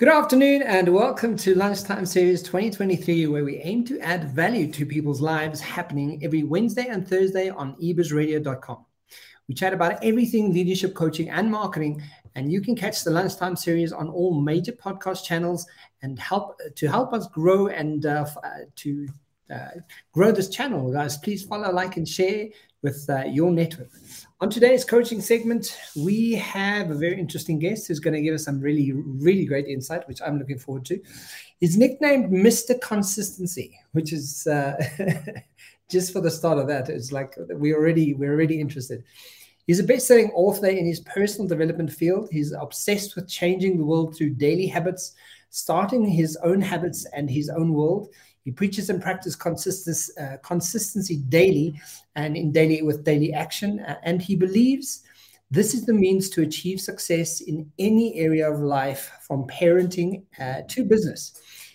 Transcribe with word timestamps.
Good 0.00 0.08
afternoon 0.08 0.62
and 0.62 0.94
welcome 0.94 1.36
to 1.36 1.54
Lunchtime 1.54 2.06
Series 2.06 2.42
2023, 2.42 3.26
where 3.26 3.44
we 3.44 3.58
aim 3.58 3.84
to 3.84 4.00
add 4.00 4.30
value 4.30 4.72
to 4.72 4.86
people's 4.86 5.20
lives 5.20 5.60
happening 5.60 6.24
every 6.24 6.42
Wednesday 6.42 6.86
and 6.88 7.06
Thursday 7.06 7.50
on 7.50 7.74
ebizradio.com. 7.76 8.86
We 9.46 9.54
chat 9.54 9.74
about 9.74 10.02
everything 10.02 10.54
leadership 10.54 10.94
coaching 10.94 11.28
and 11.28 11.50
marketing, 11.50 12.02
and 12.34 12.50
you 12.50 12.62
can 12.62 12.74
catch 12.74 13.04
the 13.04 13.10
Lunchtime 13.10 13.56
Series 13.56 13.92
on 13.92 14.08
all 14.08 14.40
major 14.40 14.72
podcast 14.72 15.22
channels 15.26 15.66
and 16.00 16.18
help 16.18 16.58
to 16.76 16.86
help 16.88 17.12
us 17.12 17.26
grow 17.26 17.66
and 17.66 18.06
uh, 18.06 18.24
uh, 18.42 18.48
to 18.76 19.06
uh, 19.54 19.68
grow 20.14 20.32
this 20.32 20.48
channel, 20.48 20.90
guys. 20.90 21.18
Please 21.18 21.44
follow, 21.44 21.70
like, 21.70 21.98
and 21.98 22.08
share 22.08 22.46
with 22.80 23.04
uh, 23.10 23.24
your 23.26 23.50
network. 23.50 23.90
On 24.42 24.48
today's 24.48 24.86
coaching 24.86 25.20
segment, 25.20 25.78
we 25.94 26.32
have 26.32 26.90
a 26.90 26.94
very 26.94 27.20
interesting 27.20 27.58
guest 27.58 27.86
who's 27.86 28.00
going 28.00 28.14
to 28.14 28.22
give 28.22 28.34
us 28.34 28.44
some 28.44 28.58
really, 28.58 28.90
really 28.94 29.44
great 29.44 29.66
insight, 29.66 30.08
which 30.08 30.22
I'm 30.22 30.38
looking 30.38 30.58
forward 30.58 30.86
to. 30.86 30.98
He's 31.58 31.76
nicknamed 31.76 32.32
Mr. 32.32 32.80
Consistency, 32.80 33.78
which 33.92 34.14
is 34.14 34.46
uh, 34.46 34.82
just 35.90 36.14
for 36.14 36.22
the 36.22 36.30
start 36.30 36.56
of 36.56 36.68
that. 36.68 36.88
It's 36.88 37.12
like 37.12 37.36
we 37.54 37.74
already 37.74 38.14
we're 38.14 38.32
already 38.32 38.62
interested. 38.62 39.04
He's 39.66 39.78
a 39.78 39.84
best-selling 39.84 40.30
author 40.30 40.68
in 40.68 40.86
his 40.86 41.00
personal 41.00 41.46
development 41.46 41.92
field. 41.92 42.30
He's 42.32 42.52
obsessed 42.52 43.16
with 43.16 43.28
changing 43.28 43.76
the 43.76 43.84
world 43.84 44.16
through 44.16 44.30
daily 44.30 44.66
habits, 44.66 45.12
starting 45.50 46.06
his 46.06 46.38
own 46.42 46.62
habits 46.62 47.04
and 47.12 47.28
his 47.28 47.50
own 47.50 47.74
world. 47.74 48.08
He 48.44 48.50
preaches 48.50 48.90
and 48.90 49.02
practices 49.02 49.36
consistency, 49.36 50.12
uh, 50.20 50.36
consistency 50.42 51.16
daily 51.28 51.80
and 52.16 52.36
in 52.36 52.52
daily 52.52 52.82
with 52.82 53.04
daily 53.04 53.32
action. 53.32 53.80
Uh, 53.80 53.96
and 54.02 54.22
he 54.22 54.34
believes 54.36 55.02
this 55.50 55.74
is 55.74 55.84
the 55.84 55.92
means 55.92 56.30
to 56.30 56.42
achieve 56.42 56.80
success 56.80 57.40
in 57.40 57.70
any 57.78 58.14
area 58.16 58.50
of 58.50 58.60
life, 58.60 59.10
from 59.20 59.46
parenting 59.48 60.22
uh, 60.40 60.62
to 60.68 60.84
business. 60.84 61.32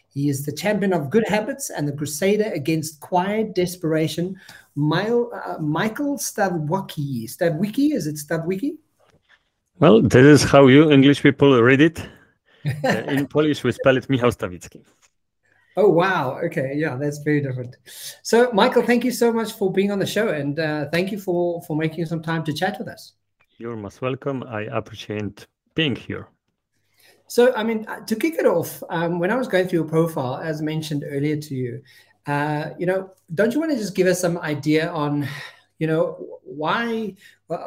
He 0.07 0.29
is 0.29 0.45
the 0.45 0.53
champion 0.53 0.93
of 0.93 1.09
good 1.09 1.27
habits 1.27 1.69
and 1.69 1.85
the 1.85 1.91
crusader 1.91 2.49
against 2.53 3.01
quiet 3.01 3.53
desperation. 3.53 4.39
Mile, 4.75 5.29
uh, 5.33 5.61
Michael 5.61 6.17
Stawiecki. 6.17 7.29
Stawiecki, 7.29 7.93
is 7.93 8.07
it 8.07 8.15
Stawiecki? 8.15 8.77
Well, 9.79 10.01
this 10.01 10.41
is 10.41 10.49
how 10.49 10.67
you 10.67 10.89
English 10.89 11.21
people 11.21 11.61
read 11.61 11.81
it. 11.81 11.99
Uh, 12.65 12.87
in 13.09 13.27
Polish, 13.27 13.63
we 13.65 13.73
spell 13.73 13.97
it 13.97 14.07
Michał 14.09 14.31
Stawicki. 14.31 14.83
Oh 15.77 15.89
wow! 15.89 16.39
Okay, 16.45 16.73
yeah, 16.75 16.95
that's 16.95 17.17
very 17.19 17.41
different. 17.41 17.75
So, 18.23 18.49
Michael, 18.53 18.83
thank 18.83 19.03
you 19.03 19.11
so 19.11 19.33
much 19.33 19.51
for 19.53 19.71
being 19.71 19.91
on 19.91 19.99
the 19.99 20.05
show, 20.05 20.29
and 20.29 20.57
uh, 20.57 20.85
thank 20.91 21.11
you 21.11 21.19
for 21.19 21.61
for 21.63 21.75
making 21.75 22.05
some 22.05 22.21
time 22.21 22.43
to 22.45 22.53
chat 22.53 22.79
with 22.79 22.87
us. 22.87 23.13
You're 23.57 23.75
most 23.75 24.01
welcome. 24.01 24.43
I 24.43 24.61
appreciate 24.63 25.45
being 25.75 25.95
here. 25.95 26.27
So, 27.27 27.53
I 27.55 27.63
mean, 27.63 27.85
uh, 27.87 28.01
to 28.05 28.15
kick 28.15 28.35
it 28.35 28.45
off, 28.45 28.83
um, 28.89 29.19
when 29.19 29.31
I 29.31 29.35
was 29.35 29.47
going 29.47 29.67
through 29.67 29.79
your 29.79 29.87
profile, 29.87 30.37
as 30.37 30.61
mentioned 30.61 31.03
earlier 31.07 31.37
to 31.37 31.55
you, 31.55 31.81
uh, 32.27 32.69
you 32.77 32.85
know, 32.85 33.11
don't 33.33 33.53
you 33.53 33.59
want 33.59 33.71
to 33.71 33.77
just 33.77 33.95
give 33.95 34.07
us 34.07 34.21
some 34.21 34.37
idea 34.37 34.89
on, 34.91 35.27
you 35.79 35.87
know, 35.87 36.39
why, 36.43 37.15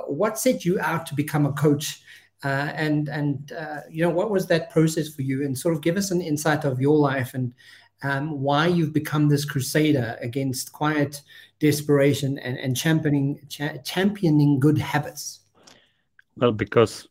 what 0.06 0.39
set 0.39 0.65
you 0.65 0.81
out 0.81 1.06
to 1.06 1.15
become 1.15 1.45
a 1.45 1.53
coach, 1.53 2.00
uh, 2.45 2.70
and 2.75 3.09
and 3.09 3.53
uh, 3.53 3.81
you 3.91 4.03
know, 4.03 4.11
what 4.11 4.31
was 4.31 4.47
that 4.47 4.70
process 4.70 5.09
for 5.09 5.22
you, 5.22 5.45
and 5.45 5.59
sort 5.59 5.75
of 5.75 5.83
give 5.83 5.97
us 5.97 6.11
an 6.11 6.20
insight 6.20 6.65
of 6.65 6.81
your 6.81 6.97
life 6.97 7.34
and 7.34 7.53
um, 8.02 8.41
why 8.41 8.66
you've 8.66 8.92
become 8.92 9.28
this 9.28 9.44
crusader 9.44 10.16
against 10.20 10.72
quiet 10.72 11.22
desperation 11.58 12.38
and, 12.38 12.58
and 12.58 12.77
championing 12.77 13.41
cha- 13.48 13.78
championing 13.84 14.60
good 14.60 14.78
habits. 14.78 15.41
Well, 16.36 16.52
because 16.52 17.08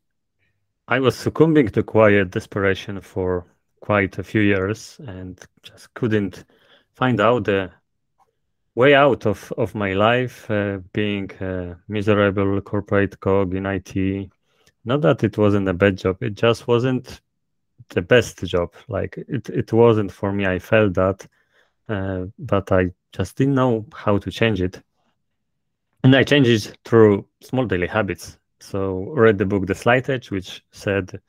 I 0.88 1.00
was 1.00 1.16
succumbing 1.16 1.70
to 1.70 1.84
quiet 1.84 2.32
desperation 2.32 3.02
for 3.02 3.46
quite 3.82 4.18
a 4.18 4.24
few 4.24 4.42
years 4.42 5.00
and 5.06 5.40
just 5.62 5.94
couldn't 5.94 6.46
find 6.96 7.20
out 7.20 7.44
the 7.44 7.72
way 8.76 8.94
out 8.94 9.26
of, 9.26 9.52
of 9.58 9.76
my 9.76 9.94
life, 9.94 10.50
uh, 10.50 10.78
being 10.94 11.30
a 11.42 11.76
miserable 11.88 12.62
corporate 12.62 13.20
cog 13.20 13.54
in 13.56 13.66
IT. 13.66 14.30
Not 14.86 15.02
that 15.02 15.24
it 15.24 15.38
wasn't 15.38 15.68
a 15.68 15.74
bad 15.74 15.98
job, 15.98 16.24
it 16.24 16.36
just 16.36 16.68
wasn't 16.68 17.22
the 17.90 18.02
best 18.02 18.44
job. 18.46 18.74
Like 18.88 19.18
it, 19.18 19.50
it 19.50 19.74
wasn't 19.74 20.12
for 20.12 20.32
me. 20.32 20.46
I 20.46 20.60
felt 20.60 20.94
that, 20.96 21.28
uh, 21.90 22.26
but 22.38 22.72
I 22.72 22.92
just 23.14 23.38
didn't 23.38 23.56
know 23.56 23.86
how 23.94 24.18
to 24.18 24.32
change 24.32 24.62
it. 24.62 24.82
And 26.04 26.16
I 26.16 26.24
changed 26.24 26.50
it 26.50 26.78
through 26.86 27.28
small 27.42 27.66
daily 27.66 27.88
habits. 27.88 28.38
So 28.60 29.12
read 29.14 29.38
the 29.38 29.46
book 29.46 29.68
The 29.68 29.76
Slight 29.76 30.10
Edge, 30.10 30.32
which 30.32 30.64
said 30.72 31.20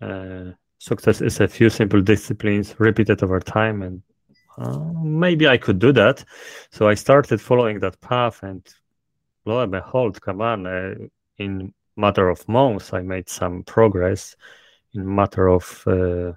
uh, 0.00 0.52
success 0.78 1.20
is 1.20 1.40
a 1.40 1.48
few 1.48 1.70
simple 1.70 2.00
disciplines 2.00 2.74
repeated 2.78 3.22
over 3.22 3.40
time, 3.40 3.82
and 3.82 4.02
uh, 4.58 4.78
maybe 5.02 5.48
I 5.48 5.56
could 5.56 5.78
do 5.78 5.92
that. 5.92 6.24
So 6.70 6.88
I 6.88 6.94
started 6.94 7.40
following 7.40 7.80
that 7.80 8.00
path, 8.00 8.42
and 8.42 8.66
lo 9.44 9.60
and 9.60 9.72
behold, 9.72 10.20
come 10.20 10.40
on, 10.40 10.66
uh, 10.66 10.94
in 11.38 11.72
matter 11.96 12.28
of 12.28 12.48
months, 12.48 12.92
I 12.92 13.02
made 13.02 13.28
some 13.28 13.64
progress 13.64 14.36
in 14.94 15.14
matter 15.14 15.48
of 15.48 15.82
uh, 15.86 16.32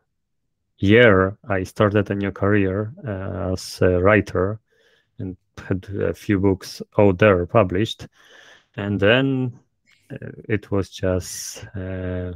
year, 0.77 1.37
I 1.47 1.63
started 1.63 2.09
a 2.09 2.15
new 2.15 2.31
career 2.31 2.93
uh, 3.07 3.53
as 3.53 3.81
a 3.81 4.01
writer 4.01 4.59
and 5.19 5.37
had 5.57 5.87
a 5.89 6.13
few 6.13 6.39
books 6.39 6.81
out 6.97 7.19
there 7.19 7.45
published. 7.45 8.07
And 8.75 8.99
then 8.99 9.59
uh, 10.11 10.31
it 10.49 10.71
was 10.71 10.89
just 10.89 11.65
uh, 11.75 12.33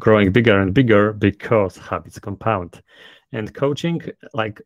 growing 0.00 0.32
bigger 0.32 0.60
and 0.60 0.74
bigger 0.74 1.12
because 1.12 1.76
habits 1.76 2.18
compound. 2.18 2.82
And 3.32 3.54
coaching, 3.54 4.02
like 4.32 4.60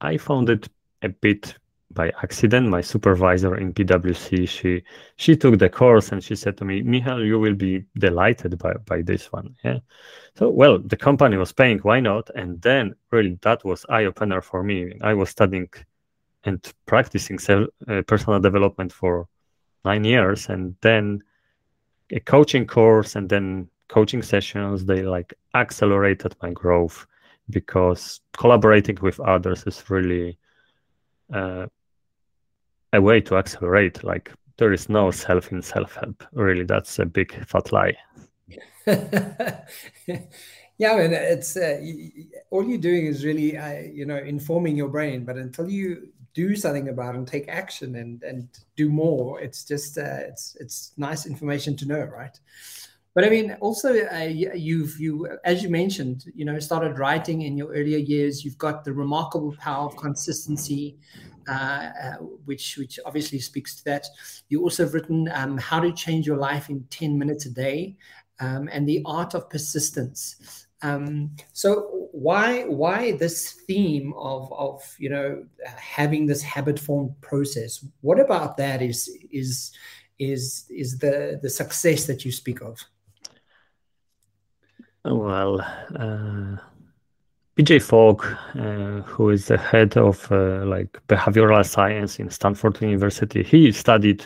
I 0.00 0.16
found 0.16 0.50
it 0.50 0.68
a 1.02 1.08
bit 1.08 1.56
by 1.94 2.12
accident. 2.22 2.68
My 2.68 2.80
supervisor 2.80 3.56
in 3.56 3.72
PwC, 3.72 4.48
she 4.48 4.82
she 5.16 5.36
took 5.36 5.58
the 5.58 5.68
course 5.68 6.12
and 6.12 6.22
she 6.22 6.36
said 6.36 6.56
to 6.58 6.64
me, 6.64 6.82
Michal, 6.82 7.24
you 7.24 7.38
will 7.38 7.54
be 7.54 7.84
delighted 7.98 8.58
by, 8.58 8.74
by 8.86 9.02
this 9.02 9.32
one. 9.32 9.54
Yeah. 9.64 9.78
So 10.36 10.50
well, 10.50 10.78
the 10.78 10.96
company 10.96 11.36
was 11.36 11.52
paying, 11.52 11.78
why 11.78 12.00
not? 12.00 12.30
And 12.34 12.60
then 12.62 12.94
really 13.10 13.38
that 13.42 13.64
was 13.64 13.86
eye 13.88 14.04
opener 14.04 14.40
for 14.40 14.62
me. 14.62 14.94
I 15.02 15.14
was 15.14 15.30
studying 15.30 15.68
and 16.44 16.72
practicing 16.86 17.38
self, 17.38 17.68
uh, 17.88 18.02
personal 18.02 18.40
development 18.40 18.92
for 18.92 19.28
nine 19.84 20.04
years, 20.04 20.48
and 20.48 20.74
then 20.80 21.22
a 22.10 22.20
coaching 22.20 22.66
course, 22.66 23.16
and 23.16 23.28
then 23.28 23.68
coaching 23.88 24.22
sessions. 24.22 24.84
They 24.84 25.02
like 25.02 25.34
accelerated 25.54 26.34
my 26.42 26.50
growth 26.50 27.06
because 27.50 28.20
collaborating 28.32 28.98
with 29.02 29.20
others 29.20 29.64
is 29.66 29.90
really 29.90 30.38
uh, 31.32 31.66
a 32.92 33.00
way 33.00 33.20
to 33.22 33.36
accelerate. 33.36 34.04
Like 34.04 34.32
there 34.58 34.72
is 34.72 34.88
no 34.88 35.10
self 35.10 35.52
in 35.52 35.62
self 35.62 35.94
help. 35.94 36.24
Really, 36.32 36.64
that's 36.64 36.98
a 36.98 37.06
big 37.06 37.46
fat 37.46 37.72
lie. 37.72 37.96
yeah, 38.86 40.92
I 40.92 40.96
mean, 40.96 41.12
it's 41.12 41.56
uh, 41.56 41.80
all 42.50 42.64
you're 42.64 42.78
doing 42.78 43.06
is 43.06 43.24
really, 43.24 43.56
uh, 43.56 43.80
you 43.80 44.04
know, 44.04 44.16
informing 44.16 44.76
your 44.76 44.88
brain. 44.88 45.24
But 45.24 45.36
until 45.36 45.68
you 45.68 46.08
do 46.34 46.56
something 46.56 46.88
about 46.88 47.14
it 47.14 47.18
and 47.18 47.28
take 47.28 47.48
action 47.48 47.96
and 47.96 48.22
and 48.22 48.48
do 48.76 48.88
more, 48.88 49.40
it's 49.40 49.64
just 49.64 49.98
uh, 49.98 50.20
it's 50.28 50.56
it's 50.60 50.92
nice 50.96 51.26
information 51.26 51.76
to 51.76 51.86
know, 51.86 52.02
right? 52.02 52.38
But 53.14 53.24
I 53.24 53.28
mean, 53.28 53.56
also 53.60 54.06
uh, 54.06 54.24
you've 54.24 54.98
you 54.98 55.28
as 55.44 55.62
you 55.62 55.68
mentioned, 55.68 56.24
you 56.34 56.44
know, 56.44 56.58
started 56.58 56.98
writing 56.98 57.42
in 57.42 57.56
your 57.56 57.68
earlier 57.68 57.98
years. 57.98 58.44
You've 58.44 58.58
got 58.58 58.84
the 58.84 58.92
remarkable 58.92 59.54
power 59.58 59.86
of 59.86 59.96
consistency, 59.96 60.96
which 62.44 62.76
which 62.76 62.98
obviously 63.04 63.38
speaks 63.38 63.76
to 63.76 63.84
that. 63.84 64.06
You 64.48 64.62
also 64.62 64.84
have 64.84 64.94
written 64.94 65.30
um, 65.34 65.58
how 65.58 65.80
to 65.80 65.92
change 65.92 66.26
your 66.26 66.36
life 66.36 66.70
in 66.70 66.84
ten 66.90 67.18
minutes 67.18 67.46
a 67.46 67.50
day, 67.50 67.96
um, 68.40 68.68
and 68.72 68.88
the 68.88 69.02
art 69.04 69.34
of 69.34 69.50
persistence. 69.50 70.66
Um, 70.82 71.36
so 71.52 72.08
why 72.12 72.64
why 72.64 73.12
this 73.12 73.52
theme 73.52 74.12
of 74.14 74.52
of 74.52 74.82
you 74.98 75.08
know 75.08 75.44
having 75.64 76.26
this 76.26 76.42
habit 76.42 76.78
form 76.78 77.14
process? 77.20 77.84
What 78.00 78.20
about 78.20 78.56
that 78.56 78.82
is 78.82 79.10
is 79.30 79.72
is 80.18 80.66
is 80.70 80.98
the 80.98 81.38
the 81.42 81.50
success 81.50 82.06
that 82.06 82.24
you 82.24 82.32
speak 82.32 82.60
of? 82.60 82.78
Well, 85.04 85.60
uh, 85.96 86.56
BJ 87.62 87.80
Fogg, 87.80 88.24
uh, 88.58 89.02
who 89.02 89.30
is 89.30 89.46
the 89.46 89.56
head 89.56 89.96
of 89.96 90.26
uh, 90.32 90.64
like 90.66 90.98
behavioral 91.06 91.64
science 91.64 92.18
in 92.18 92.28
Stanford 92.28 92.80
University, 92.82 93.44
he 93.44 93.70
studied 93.70 94.24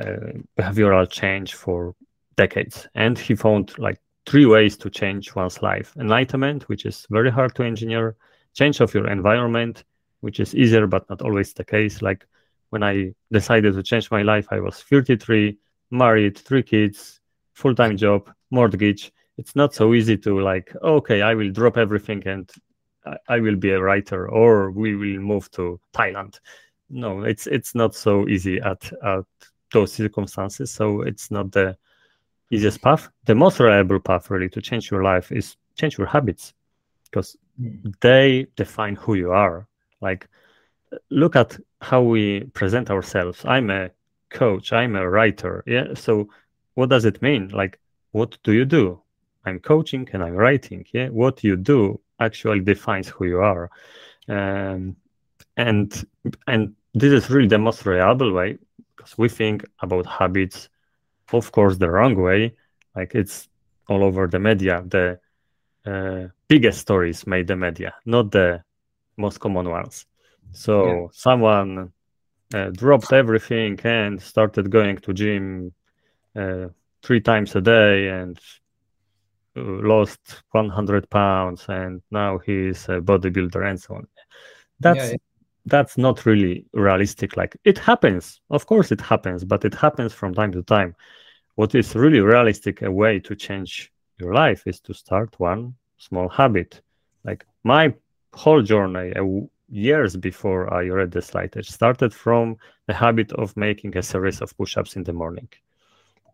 uh, 0.00 0.32
behavioral 0.58 1.08
change 1.08 1.54
for 1.54 1.94
decades, 2.34 2.88
and 2.96 3.16
he 3.16 3.36
found 3.36 3.78
like 3.78 4.00
three 4.26 4.46
ways 4.46 4.76
to 4.78 4.90
change 4.90 5.32
one's 5.36 5.62
life: 5.62 5.94
enlightenment, 5.96 6.68
which 6.68 6.86
is 6.86 7.06
very 7.08 7.30
hard 7.30 7.54
to 7.54 7.62
engineer; 7.62 8.16
change 8.52 8.80
of 8.80 8.92
your 8.94 9.06
environment, 9.06 9.84
which 10.20 10.40
is 10.40 10.56
easier 10.56 10.88
but 10.88 11.08
not 11.08 11.22
always 11.22 11.52
the 11.52 11.64
case. 11.64 12.02
Like 12.02 12.26
when 12.70 12.82
I 12.82 13.14
decided 13.30 13.74
to 13.74 13.82
change 13.84 14.10
my 14.10 14.22
life, 14.22 14.48
I 14.50 14.58
was 14.58 14.82
33, 14.82 15.56
married, 15.92 16.36
three 16.36 16.64
kids, 16.64 17.20
full-time 17.54 17.96
job, 17.96 18.28
mortgage 18.50 19.12
it's 19.38 19.56
not 19.56 19.72
so 19.72 19.94
easy 19.94 20.16
to 20.16 20.40
like 20.40 20.74
okay 20.82 21.22
i 21.22 21.34
will 21.34 21.50
drop 21.50 21.78
everything 21.78 22.22
and 22.26 22.52
I 23.28 23.40
will 23.40 23.56
be 23.56 23.70
a 23.70 23.80
writer 23.80 24.28
or 24.28 24.70
we 24.70 24.96
will 24.96 25.20
move 25.20 25.50
to 25.52 25.80
Thailand. 25.92 26.40
No, 26.90 27.22
it's 27.22 27.46
it's 27.46 27.74
not 27.74 27.94
so 27.94 28.28
easy 28.28 28.60
at, 28.60 28.90
at 29.04 29.24
those 29.72 29.92
circumstances. 29.92 30.70
So 30.70 31.02
it's 31.02 31.30
not 31.30 31.52
the 31.52 31.76
easiest 32.50 32.80
path. 32.80 33.08
The 33.24 33.34
most 33.34 33.60
reliable 33.60 34.00
path 34.00 34.30
really 34.30 34.48
to 34.50 34.62
change 34.62 34.90
your 34.90 35.02
life 35.02 35.30
is 35.30 35.56
change 35.76 35.98
your 35.98 36.06
habits 36.06 36.54
because 37.04 37.36
mm. 37.60 37.94
they 38.00 38.46
define 38.56 38.96
who 38.96 39.14
you 39.14 39.32
are. 39.32 39.66
Like 40.00 40.28
look 41.10 41.36
at 41.36 41.58
how 41.82 42.02
we 42.02 42.44
present 42.54 42.90
ourselves. 42.90 43.44
I'm 43.44 43.70
a 43.70 43.90
coach, 44.30 44.72
I'm 44.72 44.96
a 44.96 45.08
writer. 45.08 45.62
Yeah. 45.66 45.94
So 45.94 46.30
what 46.74 46.88
does 46.88 47.04
it 47.04 47.20
mean? 47.20 47.48
Like 47.48 47.78
what 48.12 48.38
do 48.42 48.52
you 48.52 48.64
do? 48.64 49.02
I'm 49.48 49.60
coaching 49.60 50.08
and 50.12 50.22
I'm 50.22 50.34
writing. 50.34 50.84
Yeah. 50.92 51.08
What 51.08 51.42
you 51.44 51.56
do 51.56 52.00
actually 52.20 52.60
defines 52.60 53.08
who 53.08 53.26
you 53.26 53.40
are. 53.40 53.70
Um, 54.28 54.96
and 55.56 56.06
and 56.46 56.74
this 56.94 57.12
is 57.12 57.30
really 57.30 57.48
the 57.48 57.58
most 57.58 57.84
reliable 57.86 58.32
way 58.32 58.58
because 58.96 59.16
we 59.18 59.28
think 59.28 59.64
about 59.80 60.06
habits, 60.06 60.68
of 61.32 61.52
course, 61.52 61.76
the 61.78 61.90
wrong 61.90 62.14
way. 62.14 62.54
Like 62.94 63.14
it's 63.14 63.48
all 63.88 64.04
over 64.04 64.26
the 64.26 64.38
media. 64.38 64.82
The 64.86 65.18
uh, 65.86 66.28
biggest 66.48 66.80
stories 66.80 67.26
made 67.26 67.46
the 67.46 67.56
media, 67.56 67.94
not 68.04 68.30
the 68.30 68.62
most 69.16 69.38
common 69.40 69.68
ones. 69.68 70.06
So 70.52 70.86
yeah. 70.86 71.06
someone 71.12 71.92
uh, 72.54 72.70
dropped 72.70 73.12
everything 73.12 73.78
and 73.84 74.20
started 74.20 74.70
going 74.70 74.98
to 74.98 75.12
gym 75.12 75.72
uh, 76.36 76.68
three 77.02 77.20
times 77.20 77.54
a 77.56 77.60
day 77.60 78.08
and 78.08 78.38
lost 79.58 80.42
100 80.52 81.08
pounds 81.10 81.66
and 81.68 82.02
now 82.10 82.38
he's 82.38 82.88
a 82.88 83.00
bodybuilder 83.00 83.68
and 83.68 83.80
so 83.80 83.96
on. 83.96 84.06
That's 84.80 84.98
yeah, 84.98 85.10
yeah. 85.10 85.16
that's 85.66 85.98
not 85.98 86.26
really 86.26 86.66
realistic. 86.72 87.36
Like 87.36 87.56
it 87.64 87.78
happens. 87.78 88.40
Of 88.50 88.66
course 88.66 88.92
it 88.92 89.00
happens 89.00 89.44
but 89.44 89.64
it 89.64 89.74
happens 89.74 90.12
from 90.12 90.34
time 90.34 90.52
to 90.52 90.62
time. 90.62 90.94
What 91.56 91.74
is 91.74 91.94
really 91.94 92.20
realistic 92.20 92.82
a 92.82 92.90
way 92.90 93.18
to 93.20 93.34
change 93.34 93.92
your 94.18 94.34
life 94.34 94.62
is 94.66 94.80
to 94.80 94.94
start 94.94 95.38
one 95.38 95.74
small 95.98 96.28
habit. 96.28 96.80
Like 97.24 97.44
my 97.64 97.94
whole 98.32 98.62
journey 98.62 99.12
years 99.70 100.16
before 100.16 100.72
i 100.72 100.88
read 100.88 101.10
the 101.10 101.20
Slight 101.20 101.56
Edge 101.56 101.70
started 101.70 102.14
from 102.14 102.56
the 102.86 102.94
habit 102.94 103.32
of 103.32 103.56
making 103.56 103.96
a 103.96 104.02
series 104.02 104.40
of 104.40 104.56
push-ups 104.56 104.96
in 104.96 105.04
the 105.04 105.12
morning. 105.12 105.48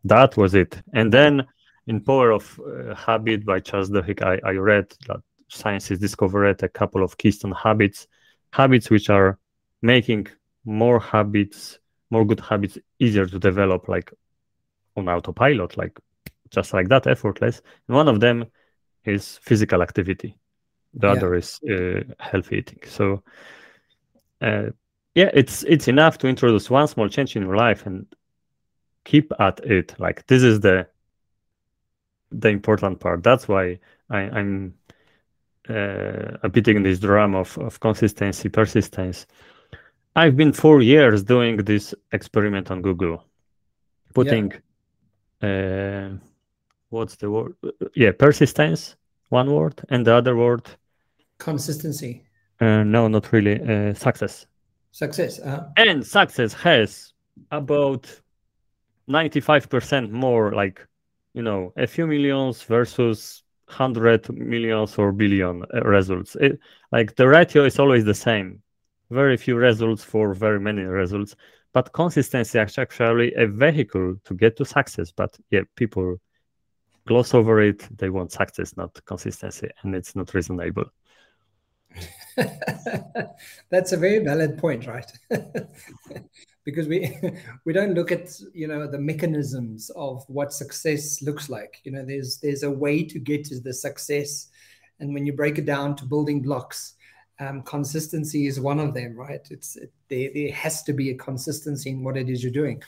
That 0.05 0.37
was 0.37 0.55
it. 0.55 0.81
And 0.93 1.12
then 1.12 1.47
in 1.86 2.00
Power 2.00 2.31
of 2.31 2.60
uh, 2.60 2.94
Habit 2.94 3.44
by 3.44 3.60
Charles 3.60 3.90
Duhigg, 3.90 4.22
I, 4.22 4.40
I 4.48 4.52
read 4.52 4.94
that 5.06 5.20
science 5.48 5.88
has 5.88 5.98
discovered 5.98 6.62
a 6.62 6.69
couple 6.69 7.02
of 7.02 7.16
keystone 7.19 7.52
habits, 7.52 8.06
habits 8.52 8.90
which 8.90 9.10
are 9.10 9.38
making 9.82 10.26
more 10.64 10.98
habits, 10.98 11.78
more 12.10 12.25
good 12.25 12.40
habits 12.40 12.78
easier 12.98 13.26
to 13.26 13.38
develop, 13.38 13.88
like 13.88 14.12
on 14.96 15.08
autopilot, 15.08 15.76
like 15.76 15.98
just 16.50 16.72
like 16.72 16.88
that, 16.88 17.06
effortless. 17.06 17.60
And 17.88 17.96
one 17.96 18.08
of 18.08 18.20
them 18.20 18.46
is 19.04 19.38
physical 19.42 19.82
activity. 19.82 20.38
The 20.94 21.08
yeah. 21.08 21.12
other 21.12 21.34
is 21.34 21.60
uh, 21.69 22.00
healthy 22.19 22.58
eating. 22.58 22.81
So, 22.86 23.22
uh, 24.40 24.70
yeah, 25.14 25.31
it's 25.34 25.64
it's 25.64 25.88
enough 25.88 26.19
to 26.19 26.28
introduce 26.28 26.70
one 26.70 26.88
small 26.88 27.08
change 27.08 27.36
in 27.36 27.42
your 27.42 27.56
life 27.56 27.86
and 27.86 28.06
keep 29.04 29.32
at 29.38 29.60
it. 29.64 29.94
Like 29.98 30.26
this 30.26 30.42
is 30.42 30.60
the 30.60 30.86
the 32.31 32.49
important 32.49 33.00
part. 33.00 33.23
That's 33.23 33.49
why 33.49 33.79
I, 34.11 34.23
am 34.23 34.75
uh, 35.69 36.49
beating 36.49 36.82
this 36.82 36.99
drum 36.99 37.35
of, 37.35 37.56
of 37.59 37.81
consistency, 37.81 38.49
persistence. 38.49 39.26
I've 40.17 40.37
been 40.37 40.53
four 40.53 40.81
years 40.81 41.23
doing 41.25 41.56
this 41.56 41.94
experiment 42.12 42.71
on 42.71 42.82
Google, 42.82 43.25
putting 44.15 44.53
yeah. 45.43 45.49
uh, 45.49 46.17
what's 46.91 47.17
the 47.17 47.31
word? 47.31 47.56
Yeah, 47.94 48.12
persistence, 48.12 48.97
one 49.31 49.53
word, 49.53 49.81
and 49.88 50.06
the 50.06 50.15
other 50.15 50.37
word 50.37 50.69
consistency. 51.38 52.25
Uh, 52.61 52.85
no, 52.85 53.09
not 53.09 53.32
really. 53.32 53.61
Uh, 53.61 53.94
success. 53.94 54.47
Success. 54.93 55.41
Uh-huh. 55.41 55.67
And 55.77 56.06
success 56.06 56.53
has 56.55 57.12
about 57.50 58.20
95% 59.09 60.11
more 60.11 60.53
like 60.53 60.87
you 61.34 61.42
know 61.42 61.72
a 61.76 61.86
few 61.86 62.06
millions 62.06 62.62
versus 62.62 63.42
hundred 63.69 64.31
millions 64.32 64.96
or 64.98 65.12
billion 65.12 65.64
uh, 65.75 65.81
results. 65.82 66.36
It, 66.40 66.58
like 66.92 67.16
the 67.16 67.28
ratio 67.28 67.64
is 67.64 67.78
always 67.78 68.04
the 68.04 68.14
same. 68.14 68.62
Very 69.10 69.36
few 69.36 69.56
results 69.56 70.02
for 70.02 70.34
very 70.34 70.60
many 70.60 70.82
results 70.82 71.36
but 71.75 71.92
consistency 71.92 72.58
is 72.58 72.78
actually 72.78 73.34
a 73.34 73.46
vehicle 73.48 74.14
to 74.25 74.34
get 74.34 74.56
to 74.56 74.64
success. 74.64 75.12
But 75.12 75.36
yeah 75.50 75.62
people 75.76 76.16
gloss 77.06 77.34
over 77.34 77.60
it. 77.60 77.86
They 77.98 78.08
want 78.08 78.32
success 78.32 78.76
not 78.76 78.98
consistency 79.04 79.69
and 79.82 79.94
it's 79.94 80.16
not 80.16 80.32
reasonable. 80.32 80.86
That's 83.70 83.92
a 83.92 83.96
very 83.96 84.20
valid 84.20 84.58
point 84.58 84.86
right 84.86 85.10
because 86.64 86.88
we 86.88 87.16
we 87.64 87.72
don't 87.72 87.94
look 87.94 88.11
at 88.12 88.28
you 88.52 88.66
know 88.66 88.87
the 88.87 88.99
mechanisms 88.99 89.90
of 89.90 90.25
what 90.28 90.52
success 90.52 91.22
looks 91.22 91.49
like. 91.49 91.81
You 91.84 91.93
know 91.93 92.05
there's 92.05 92.38
there's 92.38 92.62
a 92.62 92.70
way 92.70 93.05
to 93.05 93.19
get 93.19 93.44
to 93.46 93.61
the 93.61 93.72
success. 93.72 94.49
And 95.00 95.12
when 95.12 95.26
you 95.26 95.32
break 95.32 95.58
it 95.58 95.66
down 95.66 95.96
to 95.96 96.05
building 96.05 96.40
blocks 96.40 96.94
um, 97.40 97.62
consistency 97.62 98.46
is 98.46 98.61
one 98.61 98.78
of 98.78 98.94
them 98.94 99.16
right? 99.16 99.46
It's 99.50 99.76
it, 99.76 99.93
there, 100.08 100.31
there 100.34 100.52
has 100.52 100.82
to 100.84 100.93
be 100.93 101.11
a 101.11 101.14
consistency 101.14 101.90
in 101.90 102.05
what 102.05 102.16
it 102.16 102.28
is 102.28 102.43
you're 102.43 102.52
doing. 102.52 102.82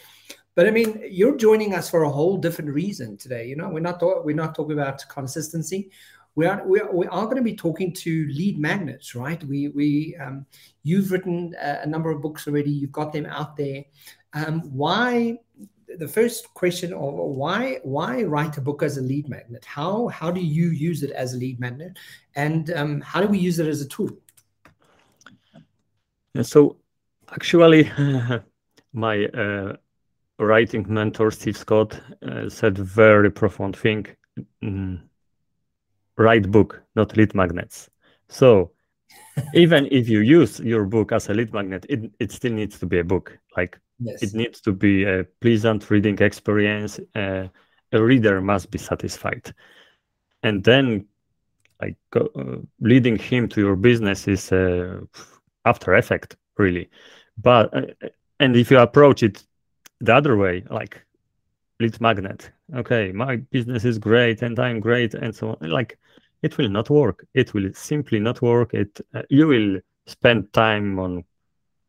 But 0.55 0.67
i 0.67 0.71
mean 0.71 1.03
you're 1.11 1.37
joining 1.37 1.75
us 1.75 1.91
for 1.91 2.05
a 2.05 2.11
whole 2.11 2.39
different 2.39 2.71
reason 2.71 3.17
today. 3.17 3.47
You 3.47 3.57
know 3.57 3.69
we're 3.69 3.81
not 3.81 4.01
we're 4.25 4.37
not 4.37 4.55
talking 4.55 4.79
about 4.79 5.07
consistency 5.09 5.91
we 6.37 6.45
are 6.45 6.63
we 6.67 6.81
are, 6.81 6.93
we 6.93 7.07
are 7.07 7.25
going 7.25 7.39
to 7.39 7.43
be 7.43 7.57
talking 7.57 7.93
to 7.93 8.29
lead 8.29 8.59
magnets, 8.59 9.15
right? 9.15 9.43
We 9.43 9.69
we 9.69 10.17
um, 10.21 10.47
you've 10.83 11.11
written 11.11 11.55
a, 11.61 11.81
a, 11.83 11.87
number 11.87 12.11
of 12.11 12.21
books 12.21 12.47
already. 12.47 12.71
You've 12.71 12.93
got 12.93 13.13
them 13.13 13.27
out 13.27 13.57
there. 13.57 13.85
Um, 14.35 14.61
why? 14.73 15.39
The 15.99 16.07
first 16.07 16.53
question 16.53 16.93
of 16.93 17.15
why 17.15 17.81
why 17.83 18.23
write 18.25 18.59
a 18.59 18.61
book 18.61 18.83
as 18.83 18.99
a 18.99 19.01
lead 19.01 19.31
magnet? 19.31 19.65
How 19.65 20.09
how 20.09 20.31
do 20.31 20.43
you 20.43 20.69
use 20.69 21.03
it 21.03 21.11
as 21.13 21.33
a 21.33 21.39
lead 21.39 21.59
magnet, 21.59 21.97
and 22.35 22.71
um, 22.73 23.01
how 23.01 23.23
do 23.23 23.29
we 23.29 23.39
use 23.39 23.59
it 23.59 23.67
as 23.67 23.81
a 23.81 23.89
tool? 23.89 24.11
So, 26.43 26.77
actually, 27.31 27.91
my 28.93 29.25
uh, 29.25 29.77
writing 30.39 30.85
mentor 30.87 31.31
Steve 31.31 31.57
Scott 31.57 31.99
uh, 32.21 32.51
said 32.51 32.77
very 32.77 33.31
profound 33.31 33.75
thing. 33.75 34.07
Mm 34.63 35.01
write 36.17 36.51
book, 36.51 36.83
not 36.95 37.17
lead 37.17 37.35
magnets. 37.35 37.91
So 38.29 38.73
even 39.55 39.89
if 39.91 40.09
you 40.09 40.21
use 40.21 40.61
your 40.61 40.85
book 40.85 41.13
as 41.13 41.29
a 41.29 41.35
lead 41.35 41.53
magnet, 41.53 41.87
it, 41.89 42.11
it 42.19 42.33
still 42.33 42.53
needs 42.53 42.79
to 42.79 42.87
be 42.87 42.99
a 42.99 43.05
book. 43.05 43.39
Like 43.57 43.79
yes. 43.99 44.23
it 44.23 44.35
needs 44.35 44.61
to 44.63 44.73
be 44.73 45.05
a 45.05 45.25
pleasant 45.41 45.91
reading 45.91 46.19
experience. 46.19 46.99
Uh, 47.15 47.49
a 47.93 48.03
reader 48.03 48.41
must 48.41 48.71
be 48.71 48.79
satisfied. 48.79 49.55
And 50.43 50.65
then 50.65 51.07
like 51.81 51.97
uh, 52.15 52.23
leading 52.81 53.17
him 53.17 53.49
to 53.49 53.61
your 53.61 53.77
business 53.77 54.27
is 54.29 54.51
uh, 54.53 55.01
after 55.65 55.95
effect, 55.95 56.37
really. 56.57 56.91
But 57.37 57.75
uh, 57.77 58.09
and 58.41 58.57
if 58.57 58.71
you 58.71 58.79
approach 58.79 59.23
it 59.23 59.43
the 60.01 60.15
other 60.15 60.37
way, 60.37 60.65
like 60.71 61.03
lead 61.81 62.01
magnet, 62.01 62.51
okay, 62.75 63.13
my 63.13 63.37
business 63.37 63.85
is 63.85 63.99
great 63.99 64.43
and 64.43 64.59
I'm 64.59 64.81
great 64.81 65.15
and 65.15 65.35
so 65.35 65.51
on, 65.61 65.71
like 65.71 65.99
it 66.43 66.59
will 66.59 66.69
not 66.69 66.91
work. 66.91 67.27
It 67.35 67.55
will 67.55 67.73
simply 67.75 68.21
not 68.21 68.43
work. 68.43 68.75
It 68.75 69.01
uh, 69.15 69.23
you 69.31 69.47
will 69.47 69.81
spend 70.07 70.53
time 70.53 70.99
on 70.99 71.25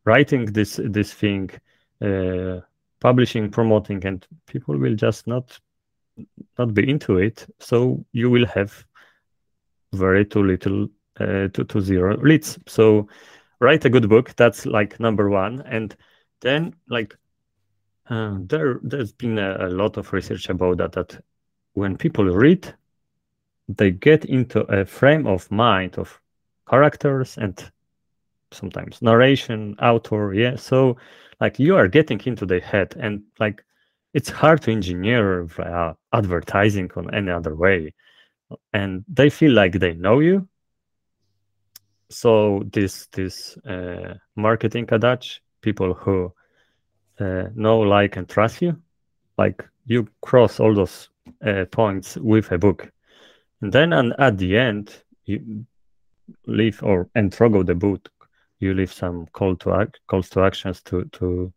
writing 0.04 0.46
this 0.46 0.80
this 0.82 1.12
thing, 1.12 1.50
uh, 2.02 2.60
publishing, 3.00 3.50
promoting, 3.50 4.04
and 4.06 4.26
people 4.46 4.76
will 4.78 4.94
just 4.94 5.26
not 5.26 5.58
not 6.58 6.74
be 6.74 6.88
into 6.88 7.18
it. 7.18 7.46
So 7.58 8.04
you 8.12 8.30
will 8.30 8.46
have 8.46 8.84
very 9.92 10.24
too 10.24 10.42
little 10.42 10.88
uh, 11.20 11.48
to 11.48 11.64
to 11.64 11.80
zero 11.80 12.16
leads. 12.16 12.58
So 12.66 13.08
write 13.60 13.84
a 13.84 13.90
good 13.90 14.08
book. 14.08 14.34
That's 14.36 14.66
like 14.66 15.00
number 15.00 15.28
one, 15.28 15.62
and 15.66 15.94
then 16.40 16.74
like 16.88 17.16
uh, 18.10 18.36
there 18.40 18.80
there's 18.82 19.12
been 19.12 19.38
a, 19.38 19.66
a 19.66 19.68
lot 19.68 19.96
of 19.96 20.12
research 20.12 20.48
about 20.48 20.78
that. 20.78 20.92
That 20.92 21.22
when 21.74 21.96
people 21.96 22.24
read 22.24 22.74
they 23.68 23.90
get 23.90 24.24
into 24.24 24.60
a 24.62 24.84
frame 24.84 25.26
of 25.26 25.50
mind 25.50 25.98
of 25.98 26.20
characters 26.68 27.36
and 27.36 27.70
sometimes 28.50 29.02
narration 29.02 29.76
author 29.78 30.32
yeah 30.32 30.56
so 30.56 30.96
like 31.38 31.58
you 31.58 31.76
are 31.76 31.86
getting 31.86 32.18
into 32.24 32.46
the 32.46 32.60
head 32.60 32.94
and 32.98 33.22
like 33.38 33.62
it's 34.14 34.30
hard 34.30 34.62
to 34.62 34.72
engineer 34.72 35.46
advertising 36.14 36.90
on 36.96 37.14
any 37.14 37.30
other 37.30 37.54
way 37.54 37.92
and 38.72 39.04
they 39.08 39.30
feel 39.30 39.52
like 39.52 39.72
they 39.72 39.94
know 39.94 40.20
you. 40.20 40.48
So 42.10 42.62
this 42.72 43.06
this 43.08 43.56
uh, 43.58 44.14
marketing 44.36 44.88
adage, 44.90 45.42
people 45.60 45.94
who 45.94 46.32
uh, 47.20 47.48
know, 47.54 47.80
like, 47.80 48.16
and 48.16 48.28
trust 48.28 48.62
you, 48.62 48.76
like 49.36 49.64
you 49.86 50.08
cross 50.20 50.60
all 50.60 50.74
those 50.74 51.08
uh, 51.46 51.64
points 51.70 52.16
with 52.16 52.52
a 52.52 52.58
book, 52.58 52.90
and 53.62 53.72
then 53.72 53.92
and 53.92 54.14
at 54.18 54.38
the 54.38 54.56
end 54.56 55.02
you 55.24 55.64
leave 56.46 56.82
or 56.82 57.08
toggle 57.30 57.64
the 57.64 57.74
book, 57.74 58.08
you 58.60 58.74
leave 58.74 58.92
some 58.92 59.26
call 59.32 59.56
to 59.56 59.74
act, 59.74 60.00
calls 60.06 60.28
to 60.30 60.42
actions 60.42 60.82
to 60.82 61.04
to 61.12 61.52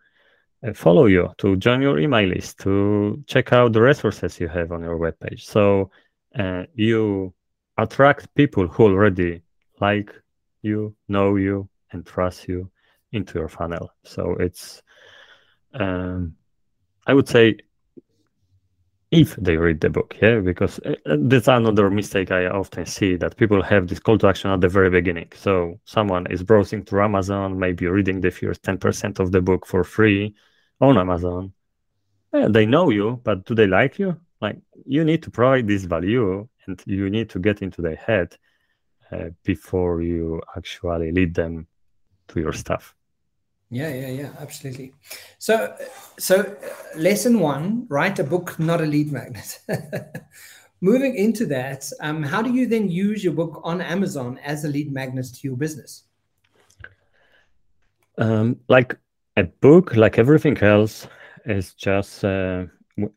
uh, 0.67 0.73
follow 0.73 1.05
you, 1.07 1.29
to 1.37 1.55
join 1.55 1.81
your 1.81 1.99
email 1.99 2.27
list, 2.27 2.59
to 2.59 3.23
check 3.27 3.53
out 3.53 3.73
the 3.73 3.81
resources 3.81 4.39
you 4.39 4.47
have 4.47 4.71
on 4.71 4.81
your 4.83 4.97
webpage. 4.97 5.41
So 5.41 5.91
uh, 6.37 6.63
you 6.75 7.33
attract 7.77 8.33
people 8.35 8.67
who 8.67 8.83
already 8.83 9.41
like 9.79 10.13
you, 10.61 10.95
know 11.07 11.35
you, 11.35 11.67
and 11.91 12.05
trust 12.05 12.47
you 12.47 12.69
into 13.11 13.39
your 13.39 13.49
funnel. 13.49 13.91
So 14.03 14.35
it's, 14.39 14.83
um, 15.73 16.35
I 17.07 17.13
would 17.13 17.27
say, 17.27 17.57
if 19.11 19.35
they 19.35 19.57
read 19.57 19.81
the 19.81 19.89
book, 19.89 20.15
yeah, 20.21 20.39
because 20.39 20.79
uh, 20.79 20.95
uh, 21.05 21.17
that's 21.19 21.49
another 21.49 21.89
mistake 21.89 22.31
I 22.31 22.45
often 22.47 22.85
see 22.85 23.17
that 23.17 23.35
people 23.35 23.61
have 23.61 23.87
this 23.87 23.99
call 23.99 24.17
to 24.19 24.27
action 24.27 24.51
at 24.51 24.61
the 24.61 24.69
very 24.69 24.89
beginning. 24.89 25.29
So 25.35 25.79
someone 25.83 26.31
is 26.31 26.43
browsing 26.43 26.83
through 26.83 27.03
Amazon, 27.03 27.59
maybe 27.59 27.87
reading 27.87 28.21
the 28.21 28.31
first 28.31 28.63
10% 28.63 29.19
of 29.19 29.33
the 29.33 29.41
book 29.41 29.65
for 29.65 29.83
free 29.83 30.33
on 30.79 30.97
Amazon. 30.97 31.51
Yeah, 32.33 32.47
they 32.49 32.65
know 32.65 32.89
you, 32.89 33.19
but 33.23 33.45
do 33.45 33.53
they 33.53 33.67
like 33.67 33.99
you? 33.99 34.17
Like 34.39 34.57
you 34.85 35.03
need 35.03 35.23
to 35.23 35.29
provide 35.29 35.67
this 35.67 35.83
value 35.83 36.47
and 36.65 36.81
you 36.85 37.09
need 37.09 37.29
to 37.31 37.39
get 37.39 37.61
into 37.61 37.81
their 37.81 37.97
head 37.97 38.37
uh, 39.11 39.29
before 39.43 40.01
you 40.01 40.41
actually 40.55 41.11
lead 41.11 41.33
them 41.33 41.67
to 42.29 42.39
your 42.39 42.53
stuff. 42.53 42.95
Yeah, 43.73 43.93
yeah, 43.93 44.09
yeah, 44.09 44.29
absolutely. 44.41 44.91
So, 45.37 45.73
so 46.19 46.57
lesson 46.97 47.39
one: 47.39 47.85
write 47.87 48.19
a 48.19 48.23
book, 48.23 48.59
not 48.59 48.81
a 48.81 48.85
lead 48.85 49.13
magnet. 49.13 49.59
Moving 50.81 51.15
into 51.15 51.45
that, 51.45 51.89
um, 52.01 52.21
how 52.21 52.41
do 52.41 52.53
you 52.53 52.67
then 52.67 52.89
use 52.89 53.23
your 53.23 53.33
book 53.33 53.61
on 53.63 53.79
Amazon 53.79 54.39
as 54.43 54.65
a 54.65 54.67
lead 54.67 54.91
magnet 54.91 55.27
to 55.35 55.47
your 55.47 55.55
business? 55.55 56.03
Um, 58.17 58.57
like 58.67 58.97
a 59.37 59.43
book, 59.43 59.95
like 59.95 60.19
everything 60.19 60.57
else, 60.57 61.07
is 61.45 61.73
just 61.73 62.25
uh, 62.25 62.65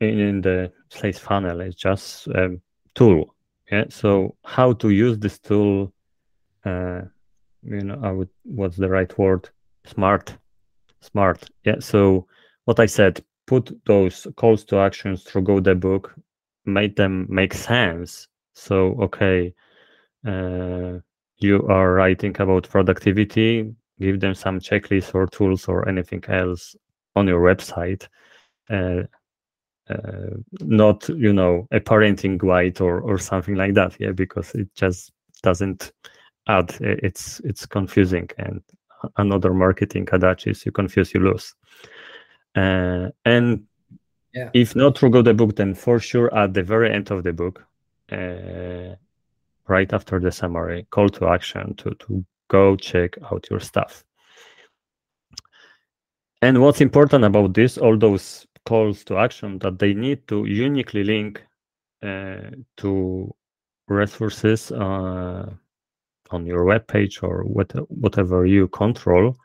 in 0.00 0.40
the 0.40 0.70
sales 0.88 1.18
funnel. 1.18 1.62
It's 1.62 1.75
just 1.75 2.28
a 2.28 2.61
tool. 2.94 3.34
Yeah. 3.73 3.87
So 3.88 4.37
how 4.44 4.73
to 4.75 4.90
use 4.90 5.18
this 5.18 5.40
tool? 5.40 5.92
Uh, 6.64 7.00
you 7.64 7.80
know, 7.80 7.99
I 8.04 8.12
would. 8.12 8.28
What's 8.44 8.76
the 8.76 8.88
right 8.88 9.18
word? 9.18 9.49
Smart 9.87 10.37
Smart. 11.04 11.49
Yeah. 11.64 11.80
So 11.80 12.26
what 12.64 12.80
I 12.80 12.87
said, 12.87 13.23
put 13.46 13.70
those 13.84 14.26
calls 14.37 14.64
to 14.66 14.78
actions 14.78 15.23
through 15.23 15.42
book, 15.75 16.14
make 16.64 16.96
them 16.96 17.26
make 17.28 17.52
sense. 17.52 18.26
So 18.54 18.96
okay, 19.00 19.54
uh, 20.26 21.00
you 21.38 21.66
are 21.68 21.92
writing 21.92 22.34
about 22.40 22.68
productivity. 22.68 23.75
Give 24.00 24.18
them 24.18 24.34
some 24.34 24.58
checklists 24.58 25.14
or 25.14 25.26
tools 25.26 25.68
or 25.68 25.88
anything 25.88 26.25
else 26.26 26.75
on 27.14 27.28
your 27.28 27.40
website. 27.40 28.08
Uh, 28.70 29.02
uh, 29.90 30.37
not 30.61 31.06
you 31.11 31.32
know 31.32 31.68
a 31.70 31.80
parenting 31.80 32.38
guide 32.38 32.80
or 32.80 33.00
or 33.02 33.18
something 33.18 33.54
like 33.54 33.75
that 33.75 33.94
yeah 34.00 34.12
because 34.12 34.54
it 34.54 34.66
just 34.75 35.12
doesn't 35.42 35.92
add 36.49 36.75
it's 36.80 37.40
it's 37.40 37.66
confusing 37.66 38.26
and 38.38 38.62
another 39.16 39.52
marketing 39.52 40.08
adage 40.12 40.46
is 40.46 40.66
you 40.66 40.73
confuse, 40.73 41.14
you 41.14 41.20
lose. 41.20 41.54
Uh, 42.54 43.08
and 43.25 43.64
yeah. 44.32 44.50
if 44.54 44.76
not 44.76 44.99
through 44.99 45.23
the 45.23 45.34
book, 45.34 45.56
then 45.56 45.75
for 45.75 45.99
sure 45.99 46.34
at 46.37 46.54
the 46.54 46.62
very 46.62 46.92
end 46.92 47.11
of 47.11 47.25
the 47.25 47.32
book, 47.32 47.64
uh, 48.12 48.94
right 49.66 49.92
after 49.92 50.20
the 50.20 50.30
summary, 50.30 50.87
call 50.90 51.08
to 51.08 51.28
action 51.28 51.75
to, 51.76 51.94
to 51.94 52.25
go 52.49 52.76
check 52.76 53.16
out 53.30 53.46
your 53.50 53.61
stuff. 53.61 54.04
And 56.42 56.61
what's 56.61 56.80
important 56.80 57.25
about 57.25 57.54
this, 57.54 57.78
all 57.78 57.96
those 57.96 58.46
calls 58.66 59.04
to 59.04 59.18
action, 59.18 59.58
that 59.61 59.78
they 59.78 59.94
need 59.94 60.28
to 60.28 60.44
uniquely 60.44 61.02
link 61.02 61.42
uh, 62.02 62.50
to 62.76 63.34
resources 63.88 64.70
uh, 64.73 65.50
on 66.34 66.46
your 66.46 66.64
web 66.64 66.86
page 66.86 67.22
or 67.22 67.44
what, 67.44 67.72
whatever 67.88 68.44
you 68.46 68.68
control. 68.68 69.36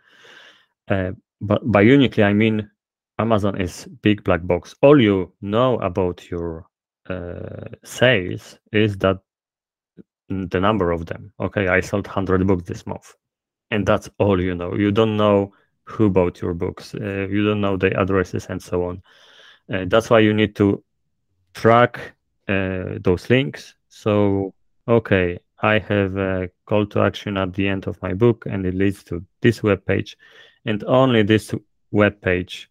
Uh, 0.87 1.11
but 1.41 1.61
by 1.71 1.81
uniquely, 1.81 2.23
I 2.23 2.33
mean 2.33 2.69
Amazon 3.19 3.59
is 3.59 3.85
big 4.01 4.23
black 4.23 4.45
box. 4.45 4.75
All 4.81 4.99
you 5.01 5.31
know 5.41 5.79
about 5.79 6.29
your 6.29 6.65
uh, 7.09 7.65
sales 7.83 8.57
is 8.71 8.97
that 8.97 9.19
the 10.29 10.59
number 10.59 10.91
of 10.91 11.05
them. 11.05 11.33
Okay, 11.39 11.67
I 11.67 11.81
sold 11.81 12.07
100 12.07 12.45
books 12.45 12.63
this 12.63 12.85
month. 12.85 13.13
And 13.71 13.85
that's 13.85 14.09
all 14.19 14.41
you 14.41 14.55
know. 14.55 14.75
You 14.75 14.91
don't 14.91 15.17
know 15.17 15.53
who 15.83 16.09
bought 16.09 16.41
your 16.41 16.53
books. 16.53 16.93
Uh, 16.95 17.27
you 17.29 17.45
don't 17.45 17.61
know 17.61 17.77
the 17.77 17.99
addresses 17.99 18.47
and 18.47 18.61
so 18.61 18.83
on. 18.85 19.01
Uh, 19.71 19.85
that's 19.87 20.09
why 20.09 20.19
you 20.19 20.33
need 20.33 20.55
to 20.55 20.83
track 21.53 22.13
uh, 22.47 22.97
those 23.01 23.29
links. 23.29 23.75
So, 23.89 24.53
okay, 24.87 25.39
I 25.61 25.79
have 25.79 26.17
a 26.17 26.49
call 26.65 26.85
to 26.87 27.01
action 27.01 27.37
at 27.37 27.53
the 27.53 27.67
end 27.67 27.87
of 27.87 28.01
my 28.01 28.13
book 28.13 28.45
and 28.45 28.65
it 28.65 28.73
leads 28.73 29.03
to 29.05 29.23
this 29.41 29.61
web 29.61 29.85
page. 29.85 30.17
And 30.65 30.83
only 30.85 31.23
this 31.23 31.53
web 31.91 32.21
page 32.21 32.69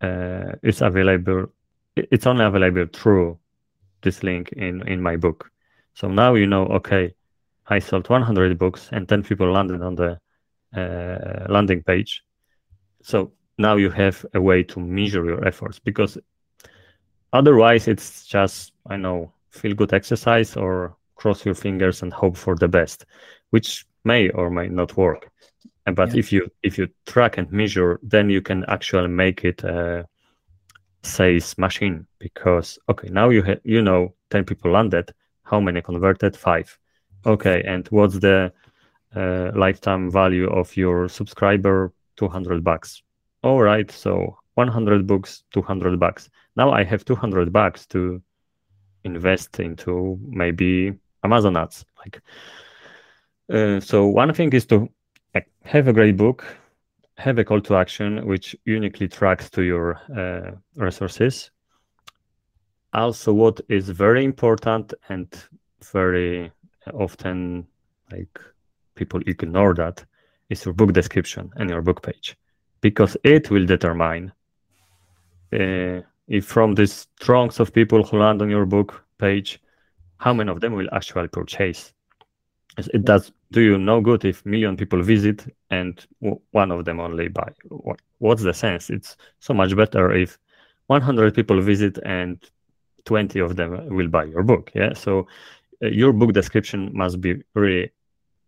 uh, 0.00 0.52
is 0.62 0.80
available. 0.80 1.46
It's 1.96 2.26
only 2.26 2.44
available 2.44 2.86
through 2.92 3.38
this 4.02 4.22
link 4.22 4.52
in, 4.52 4.86
in 4.86 5.02
my 5.02 5.16
book. 5.16 5.50
So 5.94 6.08
now 6.08 6.34
you 6.34 6.46
know, 6.46 6.66
okay, 6.66 7.14
I 7.66 7.78
sold 7.78 8.08
100 8.08 8.58
books 8.58 8.88
and 8.92 9.08
10 9.08 9.22
people 9.24 9.50
landed 9.50 9.82
on 9.82 9.94
the 9.96 10.18
uh, 10.76 11.46
landing 11.48 11.82
page. 11.82 12.22
So 13.02 13.32
now 13.58 13.76
you 13.76 13.90
have 13.90 14.24
a 14.34 14.40
way 14.40 14.62
to 14.64 14.80
measure 14.80 15.24
your 15.24 15.44
efforts 15.46 15.78
because 15.78 16.18
otherwise 17.32 17.88
it's 17.88 18.26
just, 18.26 18.72
I 18.86 18.96
know, 18.96 19.32
feel 19.50 19.74
good 19.74 19.94
exercise 19.94 20.56
or 20.56 20.96
cross 21.14 21.44
your 21.44 21.54
fingers 21.54 22.02
and 22.02 22.12
hope 22.12 22.36
for 22.36 22.54
the 22.56 22.68
best, 22.68 23.06
which 23.50 23.86
may 24.04 24.30
or 24.30 24.50
may 24.50 24.68
not 24.68 24.96
work. 24.96 25.30
But 25.86 26.12
yeah. 26.12 26.18
if 26.18 26.32
you 26.32 26.50
if 26.62 26.78
you 26.78 26.88
track 27.06 27.38
and 27.38 27.50
measure, 27.52 28.00
then 28.02 28.30
you 28.30 28.40
can 28.40 28.64
actually 28.68 29.08
make 29.08 29.44
it 29.44 29.62
a 29.64 30.06
sales 31.02 31.58
machine 31.58 32.06
because 32.18 32.78
okay, 32.88 33.08
now 33.10 33.28
you 33.28 33.42
ha- 33.42 33.60
you 33.64 33.82
know 33.82 34.14
ten 34.30 34.44
people 34.44 34.70
landed, 34.70 35.12
how 35.42 35.60
many 35.60 35.82
converted? 35.82 36.36
Five. 36.36 36.78
Okay, 37.26 37.62
and 37.66 37.86
what's 37.88 38.18
the 38.18 38.52
uh, 39.14 39.50
lifetime 39.54 40.10
value 40.10 40.48
of 40.48 40.76
your 40.76 41.08
subscriber? 41.08 41.92
Two 42.16 42.28
hundred 42.28 42.64
bucks. 42.64 43.02
All 43.42 43.60
right, 43.60 43.90
so 43.90 44.38
100 44.54 45.06
books, 45.06 45.44
200 45.52 45.98
bucks. 45.98 46.30
Now 46.56 46.70
I 46.70 46.84
have 46.84 47.04
200 47.04 47.52
bucks 47.52 47.86
to 47.86 48.22
invest 49.04 49.60
into 49.60 50.18
maybe 50.22 50.94
Amazon 51.24 51.56
ads. 51.56 51.84
Like, 51.98 52.20
uh, 53.52 53.80
so 53.80 54.06
one 54.06 54.32
thing 54.34 54.52
is 54.52 54.66
to 54.66 54.88
have 55.64 55.88
a 55.88 55.92
great 55.92 56.16
book, 56.16 56.44
have 57.16 57.38
a 57.38 57.44
call 57.44 57.60
to 57.62 57.76
action 57.76 58.26
which 58.26 58.54
uniquely 58.64 59.08
tracks 59.08 59.50
to 59.50 59.62
your 59.62 60.00
uh, 60.16 60.52
resources. 60.76 61.50
Also, 62.92 63.32
what 63.32 63.60
is 63.68 63.88
very 63.88 64.24
important 64.24 64.94
and 65.08 65.28
very 65.92 66.52
often 66.92 67.66
like 68.12 68.38
people 68.94 69.20
ignore 69.26 69.74
that 69.74 70.04
is 70.50 70.64
your 70.64 70.74
book 70.74 70.92
description 70.92 71.50
and 71.56 71.70
your 71.70 71.82
book 71.82 72.02
page 72.02 72.36
because 72.80 73.16
it 73.24 73.50
will 73.50 73.66
determine 73.66 74.32
uh, 75.52 76.00
if 76.28 76.44
from 76.44 76.74
these 76.74 77.08
trunks 77.20 77.58
of 77.60 77.72
people 77.72 78.02
who 78.02 78.18
land 78.18 78.42
on 78.42 78.50
your 78.50 78.66
book 78.66 79.04
page 79.18 79.60
how 80.18 80.32
many 80.32 80.50
of 80.50 80.60
them 80.60 80.74
will 80.74 80.88
actually 80.92 81.28
purchase? 81.28 81.92
It 82.76 83.04
does 83.04 83.30
do 83.52 83.60
you 83.60 83.78
no 83.78 84.00
good 84.00 84.24
if 84.24 84.44
million 84.44 84.76
people 84.76 85.00
visit 85.00 85.46
and 85.70 86.04
one 86.50 86.72
of 86.72 86.84
them 86.84 86.98
only 86.98 87.28
buy. 87.28 87.52
What's 88.18 88.42
the 88.42 88.52
sense? 88.52 88.90
It's 88.90 89.16
so 89.38 89.54
much 89.54 89.76
better 89.76 90.12
if 90.12 90.38
100 90.88 91.34
people 91.34 91.60
visit 91.60 91.98
and 92.04 92.38
20 93.04 93.38
of 93.38 93.56
them 93.56 93.94
will 93.94 94.08
buy 94.08 94.24
your 94.24 94.42
book. 94.42 94.72
Yeah. 94.74 94.92
So 94.94 95.26
uh, 95.82 95.88
your 95.88 96.12
book 96.12 96.32
description 96.32 96.90
must 96.92 97.20
be 97.20 97.42
really 97.54 97.92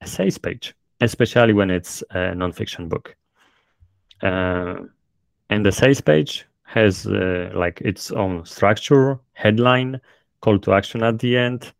a 0.01 0.07
sales 0.07 0.39
page, 0.39 0.75
especially 1.01 1.53
when 1.53 1.71
it's 1.71 2.03
a 2.11 2.35
nonfiction 2.35 2.89
book. 2.89 3.15
Uh, 4.23 4.77
and 5.51 5.65
the 5.65 5.73
sales 5.73 6.01
page 6.01 6.47
has 6.65 7.07
uh, 7.07 7.51
like 7.55 7.81
its 7.81 8.11
own 8.11 8.45
structure, 8.45 9.19
headline, 9.35 10.01
call 10.47 10.59
to 10.61 10.73
action 10.73 11.03
at 11.03 11.19
the 11.19 11.37
end, 11.37 11.73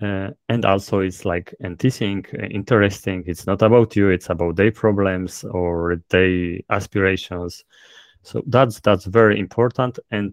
uh, 0.00 0.30
and 0.48 0.64
also 0.64 1.00
it's 1.00 1.24
like 1.24 1.52
uh, 1.64 2.46
interesting. 2.50 3.24
It's 3.26 3.46
not 3.46 3.62
about 3.62 3.96
you; 3.96 4.10
it's 4.10 4.30
about 4.30 4.56
their 4.56 4.70
problems 4.70 5.44
or 5.44 6.00
their 6.10 6.60
aspirations. 6.70 7.64
So 8.22 8.42
that's 8.46 8.80
that's 8.80 9.06
very 9.06 9.38
important. 9.38 9.98
And 10.10 10.32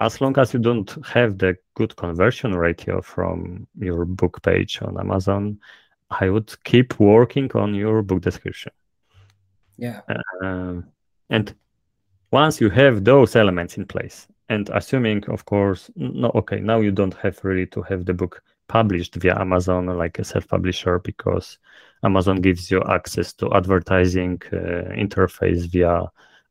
as 0.00 0.20
long 0.20 0.36
as 0.38 0.52
you 0.52 0.60
don't 0.60 0.90
have 1.06 1.38
the 1.38 1.56
good 1.74 1.94
conversion 1.96 2.54
ratio 2.54 3.00
from 3.00 3.66
your 3.78 4.04
book 4.04 4.42
page 4.42 4.82
on 4.82 4.98
Amazon, 4.98 5.58
I 6.10 6.28
would 6.28 6.52
keep 6.64 6.98
working 6.98 7.50
on 7.54 7.74
your 7.74 8.02
book 8.02 8.22
description. 8.22 8.72
Yeah. 9.78 10.00
Um, 10.42 10.86
and 11.30 11.54
once 12.32 12.60
you 12.60 12.70
have 12.70 13.04
those 13.04 13.36
elements 13.36 13.76
in 13.76 13.86
place, 13.86 14.26
and 14.48 14.68
assuming, 14.70 15.24
of 15.28 15.44
course, 15.44 15.90
no, 15.96 16.30
okay, 16.34 16.60
now 16.60 16.80
you 16.80 16.92
don't 16.92 17.14
have 17.14 17.42
really 17.42 17.66
to 17.68 17.82
have 17.82 18.04
the 18.04 18.14
book 18.14 18.42
published 18.68 19.14
via 19.16 19.38
Amazon 19.38 19.86
like 19.86 20.18
a 20.18 20.24
self-publisher 20.24 20.98
because 21.00 21.58
Amazon 22.02 22.40
gives 22.40 22.70
you 22.70 22.82
access 22.84 23.32
to 23.34 23.52
advertising 23.54 24.40
uh, 24.52 24.92
interface 24.94 25.66
via 25.66 26.04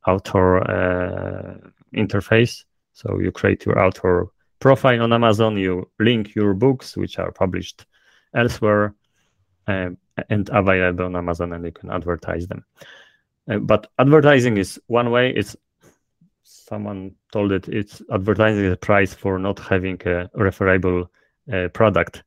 author 0.08 0.60
uh, 0.70 1.58
interface. 1.96 2.64
So 2.94 3.20
you 3.20 3.32
create 3.32 3.66
your 3.66 3.84
author 3.84 4.28
profile 4.60 5.02
on 5.02 5.14
Amazon, 5.14 5.58
you 5.58 5.90
link 6.00 6.36
your 6.36 6.54
books 6.54 6.98
which 6.98 7.20
are 7.20 7.32
published 7.32 7.86
elsewhere 8.36 8.96
um, 9.68 9.98
and 10.30 10.50
available 10.50 11.06
on 11.06 11.16
Amazon, 11.16 11.54
and 11.54 11.66
you 11.66 11.72
can 11.72 11.90
advertise 11.92 12.48
them. 12.48 12.66
Uh, 13.50 13.58
but 13.58 13.88
advertising 14.00 14.58
is 14.58 14.80
one 14.88 15.12
way. 15.12 15.32
It's 15.32 15.56
someone 16.68 17.16
told 17.32 17.52
it 17.52 17.68
it's 17.68 18.02
advertising 18.12 18.70
the 18.70 18.78
price 18.78 19.14
for 19.14 19.38
not 19.38 19.60
having 19.60 20.00
a 20.06 20.30
referable 20.34 21.10
uh, 21.52 21.68
product. 21.70 22.24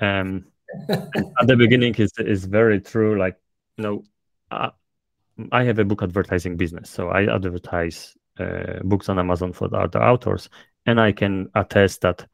Um, 0.00 0.46
at 0.88 1.46
the 1.46 1.56
beginning, 1.56 1.94
is 1.94 2.12
is 2.18 2.44
very 2.44 2.80
true. 2.80 3.18
Like 3.18 3.36
you 3.76 3.84
know, 3.84 4.04
uh, 4.50 4.70
I 5.52 5.64
have 5.64 5.78
a 5.78 5.84
book 5.84 6.02
advertising 6.02 6.56
business, 6.56 6.90
so 6.90 7.08
I 7.08 7.32
advertise 7.32 8.16
uh, 8.38 8.80
books 8.82 9.08
on 9.08 9.18
Amazon 9.18 9.52
for 9.52 9.68
the 9.68 9.78
other 9.78 10.02
authors, 10.02 10.48
and 10.86 11.00
I 11.00 11.12
can 11.12 11.48
attest 11.54 12.00
that 12.02 12.26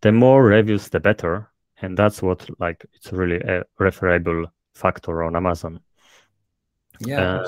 the 0.00 0.12
more 0.12 0.44
reviews, 0.44 0.88
the 0.88 1.00
better, 1.00 1.50
and 1.80 1.96
that's 1.96 2.22
what 2.22 2.48
like 2.58 2.84
it's 2.94 3.12
really 3.12 3.40
a 3.40 3.64
referable 3.78 4.46
factor 4.74 5.22
on 5.22 5.36
Amazon. 5.36 5.80
Yeah. 7.00 7.42
Uh, 7.42 7.46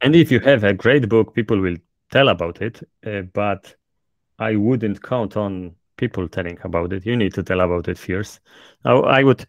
and 0.00 0.16
if 0.16 0.32
you 0.32 0.40
have 0.40 0.64
a 0.64 0.72
great 0.72 1.08
book, 1.08 1.34
people 1.34 1.60
will 1.60 1.76
tell 2.12 2.28
about 2.28 2.62
it, 2.62 2.80
uh, 3.04 3.22
but 3.32 3.74
I 4.38 4.54
wouldn't 4.56 5.02
count 5.02 5.36
on 5.36 5.74
people 5.96 6.28
telling 6.28 6.58
about 6.62 6.92
it. 6.92 7.06
You 7.06 7.16
need 7.16 7.34
to 7.34 7.42
tell 7.42 7.60
about 7.60 7.88
it 7.88 7.98
first. 7.98 8.40
Now, 8.84 9.02
I 9.02 9.24
would 9.24 9.44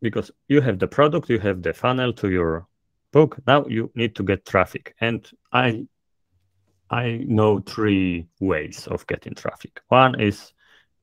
because 0.00 0.30
you 0.48 0.62
have 0.62 0.78
the 0.78 0.88
product, 0.88 1.28
you 1.28 1.38
have 1.40 1.62
the 1.62 1.74
funnel 1.74 2.12
to 2.14 2.30
your 2.30 2.66
book. 3.12 3.38
Now 3.46 3.66
you 3.66 3.90
need 3.94 4.14
to 4.16 4.22
get 4.22 4.46
traffic, 4.46 4.94
and 5.00 5.28
I 5.52 5.86
I 6.90 7.24
know 7.26 7.60
three 7.60 8.26
ways 8.40 8.86
of 8.86 9.06
getting 9.06 9.34
traffic. 9.34 9.80
One 9.88 10.20
is 10.20 10.52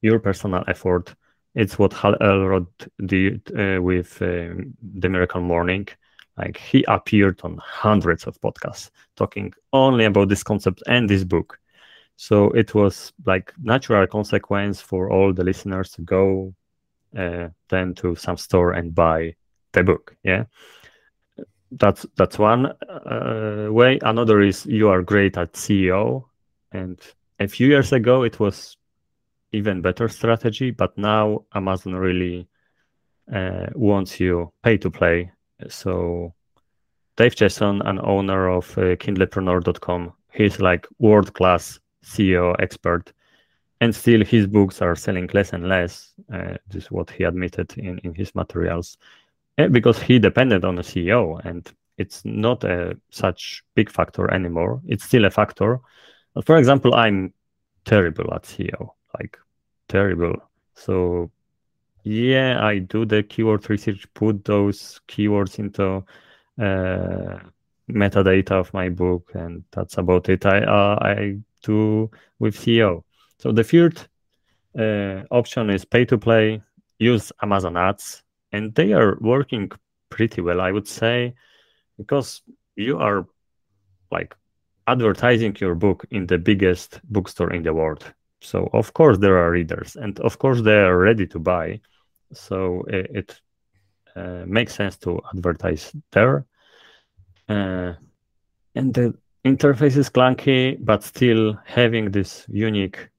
your 0.02 0.20
personal 0.20 0.64
effort. 0.68 1.14
It's 1.56 1.78
what 1.78 1.94
Hal 1.94 2.16
Elrod 2.22 2.68
did 3.06 3.42
uh, 3.58 3.82
with 3.82 4.22
um, 4.22 4.74
the 4.82 5.10
Miracle 5.10 5.42
Morning. 5.42 5.88
Like 6.38 6.58
he 6.58 6.84
appeared 6.88 7.42
on 7.44 7.58
hundreds 7.58 8.25
of 8.25 8.40
podcasts 8.42 8.90
talking 9.16 9.54
only 9.72 10.06
about 10.06 10.30
this 10.30 10.44
concept 10.44 10.82
and 10.88 11.10
this 11.10 11.24
book. 11.24 11.60
So 12.16 12.50
it 12.52 12.74
was 12.74 13.13
like 13.25 13.54
natural 13.62 14.08
consequence 14.08 14.82
for 14.82 15.12
all 15.12 15.34
the 15.34 15.43
listeners 15.43 15.91
to 15.91 16.02
go 16.02 16.54
uh, 17.17 17.50
then 17.69 17.93
to 17.96 18.15
some 18.15 18.38
store 18.38 18.72
and 18.72 18.96
buy 18.96 19.36
the 19.74 19.84
book. 19.84 20.15
Yeah, 20.24 20.46
that's 21.72 22.06
that's 22.15 22.39
one 22.39 22.67
uh, 22.89 23.67
way. 23.69 24.00
Another 24.02 24.41
is 24.41 24.65
you 24.65 24.89
are 24.89 25.02
great 25.02 25.38
at 25.38 25.54
SEO, 25.54 26.26
and 26.72 27.00
a 27.39 27.48
few 27.48 27.67
years 27.67 27.91
ago 27.91 28.24
it 28.24 28.39
was 28.39 28.78
even 29.52 29.82
better 29.82 30.08
strategy, 30.08 30.72
but 30.72 30.98
now 30.98 31.46
Amazon 31.54 31.93
really 31.96 32.48
uh, 33.32 33.67
wants 33.76 34.19
you 34.19 34.52
pay 34.63 34.78
to 34.78 34.89
play. 34.89 35.32
So 35.69 36.34
Dave 37.15 37.36
Chesson, 37.36 37.82
an 37.86 37.99
owner 38.02 38.49
of 38.49 38.78
uh, 38.78 38.95
Kindlepreneur.com, 38.95 40.13
he's 40.32 40.60
like 40.60 40.88
world 40.99 41.34
class 41.34 41.80
SEO 42.04 42.56
expert, 42.60 43.13
and 43.82 43.95
still 43.95 44.23
his 44.23 44.47
books 44.47 44.82
are 44.82 44.95
selling 44.95 45.30
less 45.34 45.54
and 45.54 45.67
less. 45.67 46.13
Uh, 46.32 46.56
this 46.69 46.86
is 46.86 46.91
what 46.91 47.10
he 47.10 47.23
admitted 47.23 47.78
in, 47.78 47.99
in 47.99 48.13
his 48.15 48.34
materials, 48.36 48.97
and 49.58 49.71
because 49.71 49.99
he 50.02 50.19
depended 50.19 50.65
on 50.65 50.80
a 50.80 50.82
SEO, 50.82 51.43
and 51.45 51.71
it's 51.97 52.26
not 52.26 52.63
a 52.63 52.97
such 53.10 53.63
big 53.76 53.89
factor 53.89 54.32
anymore. 54.34 54.82
It's 54.88 55.04
still 55.04 55.26
a 55.26 55.30
factor. 55.30 55.80
For 56.45 56.58
example, 56.58 56.95
I'm 56.95 57.34
terrible 57.86 58.34
at 58.34 58.43
SEO, 58.43 58.89
like 59.19 59.38
terrible. 59.88 60.36
So 60.76 61.30
yeah, 62.04 62.63
I 62.63 62.80
do 62.80 63.06
the 63.06 63.24
keyword 63.24 63.70
research, 63.70 64.06
put 64.13 64.44
those 64.46 65.00
keywords 65.08 65.60
into 65.60 66.04
uh, 66.60 67.39
metadata 67.89 68.52
of 68.52 68.74
my 68.74 68.89
book, 68.89 69.32
and 69.34 69.63
that's 69.72 69.98
about 69.98 70.30
it. 70.30 70.46
I 70.46 70.60
uh, 70.63 70.98
I 71.02 71.38
to 71.63 72.12
with 72.39 72.56
SEO. 72.56 73.04
So 73.39 73.52
the 73.52 73.63
third 73.63 74.00
uh, 74.78 75.26
option 75.32 75.70
is 75.70 75.86
pay 75.86 76.06
to 76.06 76.18
play. 76.18 76.62
Use 77.00 77.32
Amazon 77.42 77.78
ads, 77.78 78.24
and 78.52 78.74
they 78.76 78.94
are 78.94 79.18
working 79.20 79.72
pretty 80.10 80.42
well, 80.42 80.62
I 80.62 80.72
would 80.72 80.88
say, 80.88 81.34
because 81.98 82.42
you 82.76 83.00
are 83.00 83.26
like 84.12 84.36
advertising 84.88 85.56
your 85.60 85.76
book 85.76 86.06
in 86.12 86.28
the 86.28 86.38
biggest 86.38 87.00
bookstore 87.06 87.52
in 87.54 87.63
the 87.63 87.74
world. 87.74 88.13
So 88.43 88.69
of 88.73 88.93
course 88.93 89.17
there 89.17 89.38
are 89.38 89.51
readers, 89.51 89.95
and 89.95 90.19
of 90.19 90.38
course 90.38 90.62
they 90.62 90.77
are 90.77 90.97
ready 90.97 91.25
to 91.27 91.39
buy. 91.39 91.79
So 92.34 92.84
it, 92.88 93.12
it 93.13 93.41
uh, 94.15 94.43
makes 94.45 94.75
sense 94.75 94.97
to 94.97 95.21
advertise 95.34 95.91
there. 96.12 96.45
Uh, 97.47 97.93
and 98.75 98.93
the 98.93 99.13
interface 99.45 99.97
is 99.97 100.10
clunky, 100.10 100.77
but 100.79 101.03
still 101.03 101.58
having 101.65 102.12
this 102.12 102.45
unique 102.49 103.10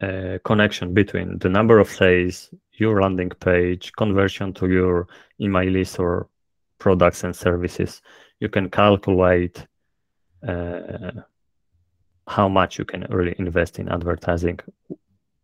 uh, 0.00 0.38
connection 0.44 0.94
between 0.94 1.38
the 1.38 1.48
number 1.48 1.78
of 1.78 1.88
sales, 1.88 2.50
your 2.72 3.02
landing 3.02 3.30
page, 3.30 3.92
conversion 3.92 4.54
to 4.54 4.68
your 4.68 5.06
email 5.40 5.68
list 5.68 5.98
or 5.98 6.28
products 6.78 7.24
and 7.24 7.36
services. 7.36 8.00
You 8.40 8.48
can 8.48 8.70
calculate 8.70 9.66
uh, 10.46 11.10
how 12.30 12.48
much 12.48 12.78
you 12.78 12.84
can 12.84 13.02
really 13.10 13.34
invest 13.38 13.78
in 13.78 13.88
advertising 13.88 14.58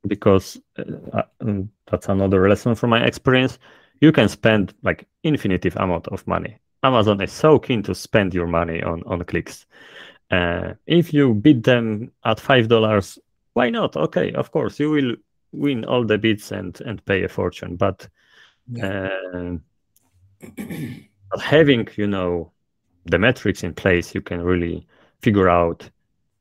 because 0.07 0.59
uh, 0.79 1.22
um, 1.40 1.70
that's 1.90 2.09
another 2.09 2.49
lesson 2.49 2.75
from 2.75 2.90
my 2.90 3.05
experience. 3.05 3.59
You 4.01 4.12
can 4.12 4.29
spend 4.29 4.75
like 4.83 5.07
infinitive 5.22 5.75
amount 5.77 6.09
of 6.09 6.27
money 6.27 6.59
Amazon 6.87 7.20
is 7.20 7.33
so 7.33 7.59
keen 7.59 7.83
to 7.83 7.94
spend 7.94 8.33
your 8.35 8.46
money 8.46 8.83
on 8.83 9.03
on 9.07 9.25
clicks. 9.25 9.66
Uh, 10.31 10.75
if 10.87 11.12
you 11.12 11.35
beat 11.35 11.64
them 11.64 12.12
at 12.25 12.40
five 12.40 12.68
dollars, 12.68 13.18
why 13.55 13.70
not? 13.70 13.96
Okay, 13.96 14.33
of 14.33 14.51
course 14.53 14.79
you 14.79 14.90
will 14.90 15.16
win 15.53 15.85
all 15.85 16.05
the 16.05 16.18
bids 16.18 16.53
and 16.53 16.81
and 16.83 17.05
pay 17.05 17.25
a 17.25 17.29
fortune. 17.29 17.77
But, 17.77 18.09
uh, 18.83 19.57
but 21.31 21.40
having 21.40 21.88
you 21.96 22.07
know 22.07 22.53
the 23.07 23.18
metrics 23.18 23.62
in 23.64 23.75
place, 23.75 24.14
you 24.14 24.20
can 24.20 24.42
really 24.42 24.87
figure 25.22 25.49
out 25.49 25.90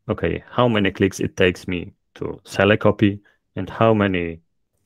okay 0.10 0.44
how 0.50 0.68
many 0.68 0.92
clicks 0.92 1.20
it 1.20 1.36
takes 1.36 1.68
me 1.68 1.94
to 2.14 2.40
sell 2.46 2.72
a 2.72 2.78
copy 2.78 3.20
and 3.56 3.70
how 3.70 3.94
many 3.94 4.40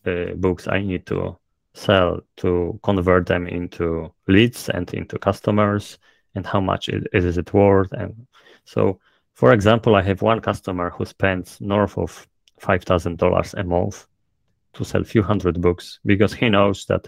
uh, 0.05 0.33
books 0.35 0.67
I 0.67 0.81
need 0.81 1.05
to 1.07 1.37
sell 1.73 2.21
to 2.37 2.79
convert 2.83 3.27
them 3.27 3.47
into 3.47 4.11
leads 4.27 4.69
and 4.69 4.91
into 4.93 5.17
customers 5.19 5.97
and 6.35 6.45
how 6.45 6.59
much 6.59 6.89
it, 6.89 7.07
is 7.13 7.37
it 7.37 7.53
worth 7.53 7.91
and 7.93 8.27
so 8.65 8.99
for 9.33 9.53
example 9.53 9.95
i 9.95 10.01
have 10.01 10.21
one 10.21 10.39
customer 10.39 10.89
who 10.89 11.05
spends 11.05 11.61
north 11.61 11.97
of 11.97 12.27
$5000 12.61 13.53
a 13.53 13.63
month 13.63 14.07
to 14.73 14.83
sell 14.83 15.03
few 15.03 15.23
hundred 15.23 15.61
books 15.61 15.99
because 16.05 16.33
he 16.33 16.49
knows 16.49 16.85
that 16.85 17.07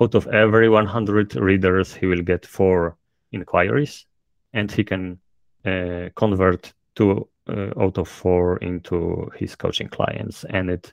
out 0.00 0.14
of 0.14 0.26
every 0.28 0.68
100 0.68 1.34
readers 1.36 1.94
he 1.94 2.06
will 2.06 2.22
get 2.22 2.46
four 2.46 2.96
inquiries 3.32 4.06
and 4.52 4.70
he 4.70 4.84
can 4.84 5.18
uh, 5.64 6.08
convert 6.14 6.72
two 6.94 7.28
uh, 7.48 7.70
out 7.80 7.98
of 7.98 8.08
four 8.08 8.58
into 8.58 9.30
his 9.36 9.54
coaching 9.54 9.88
clients 9.88 10.44
and 10.50 10.70
it 10.70 10.92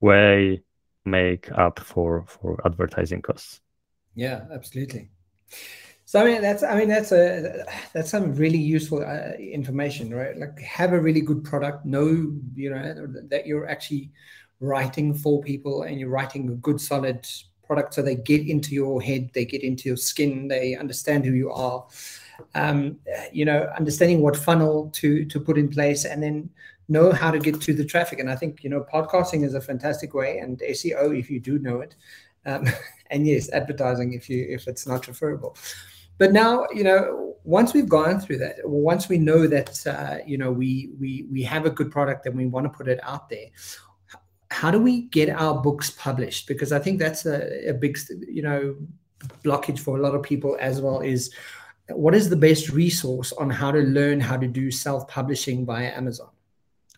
way 0.00 0.62
make 1.04 1.50
up 1.52 1.78
for 1.78 2.24
for 2.26 2.60
advertising 2.64 3.22
costs. 3.22 3.60
Yeah 4.14 4.44
absolutely. 4.52 5.10
So 6.06 6.20
i 6.20 6.24
mean 6.24 6.42
that's 6.42 6.62
i 6.62 6.78
mean 6.78 6.88
that's 6.88 7.12
a 7.12 7.64
that's 7.92 8.10
some 8.10 8.34
really 8.34 8.58
useful 8.58 9.02
uh, 9.02 9.32
information 9.38 10.14
right? 10.14 10.36
Like 10.36 10.58
have 10.60 10.92
a 10.92 11.00
really 11.00 11.22
good 11.22 11.44
product 11.44 11.84
know 11.84 12.06
you 12.54 12.70
know 12.70 13.06
that 13.30 13.46
you're 13.46 13.68
actually 13.68 14.10
writing 14.60 15.14
for 15.14 15.42
people 15.42 15.82
and 15.82 15.98
you're 15.98 16.10
writing 16.10 16.48
a 16.48 16.54
good 16.54 16.80
solid 16.80 17.26
product 17.66 17.94
so 17.94 18.02
they 18.02 18.14
get 18.14 18.46
into 18.46 18.74
your 18.74 19.00
head 19.00 19.30
they 19.34 19.44
get 19.44 19.62
into 19.62 19.88
your 19.88 19.96
skin 19.96 20.48
they 20.48 20.76
understand 20.76 21.24
who 21.24 21.32
you 21.32 21.50
are 21.50 21.86
um, 22.54 22.98
you 23.32 23.44
know 23.44 23.70
understanding 23.76 24.20
what 24.20 24.36
funnel 24.36 24.90
to 24.94 25.24
to 25.26 25.40
put 25.40 25.58
in 25.58 25.68
place 25.68 26.04
and 26.04 26.22
then 26.22 26.50
know 26.88 27.12
how 27.12 27.30
to 27.30 27.38
get 27.38 27.60
to 27.62 27.72
the 27.72 27.84
traffic. 27.84 28.18
And 28.18 28.30
i 28.30 28.36
think 28.36 28.62
you 28.62 28.70
know 28.70 28.84
podcasting 28.92 29.44
is 29.44 29.54
a 29.54 29.60
fantastic 29.60 30.14
way 30.14 30.38
and 30.38 30.58
seo 30.58 31.18
if 31.18 31.30
you 31.30 31.40
do 31.40 31.58
know 31.58 31.80
it 31.80 31.94
um, 32.46 32.66
and 33.10 33.26
yes 33.26 33.50
advertising 33.50 34.12
if 34.12 34.28
you 34.28 34.46
if 34.48 34.68
it's 34.68 34.86
not 34.86 35.06
referable 35.06 35.56
but 36.18 36.32
now 36.32 36.66
you 36.74 36.84
know 36.84 37.36
once 37.44 37.74
we've 37.74 37.88
gone 37.88 38.20
through 38.20 38.38
that 38.38 38.56
once 38.64 39.08
we 39.08 39.18
know 39.18 39.46
that 39.46 39.86
uh, 39.86 40.18
you 40.26 40.38
know 40.38 40.50
we 40.50 40.90
we 40.98 41.26
we 41.30 41.42
have 41.42 41.66
a 41.66 41.70
good 41.70 41.90
product 41.90 42.26
and 42.26 42.36
we 42.36 42.46
want 42.46 42.64
to 42.64 42.70
put 42.70 42.88
it 42.88 43.00
out 43.02 43.28
there 43.28 43.46
how 44.50 44.70
do 44.70 44.80
we 44.80 45.02
get 45.08 45.28
our 45.28 45.60
books 45.60 45.90
published? 45.90 46.46
Because 46.46 46.70
i 46.72 46.78
think 46.78 46.98
that's 46.98 47.26
a, 47.26 47.70
a 47.70 47.74
big 47.74 47.98
you 48.28 48.42
know 48.42 48.76
blockage 49.42 49.78
for 49.78 49.96
a 49.98 50.00
lot 50.00 50.14
of 50.14 50.22
people 50.22 50.56
as 50.60 50.80
well 50.80 51.00
is 51.00 51.32
what 51.90 52.14
is 52.14 52.30
the 52.30 52.36
best 52.36 52.70
resource 52.70 53.32
on 53.32 53.50
how 53.50 53.70
to 53.70 53.80
learn 53.80 54.20
how 54.20 54.36
to 54.36 54.46
do 54.46 54.70
self-publishing 54.70 55.66
via 55.66 55.90
amazon 55.96 56.30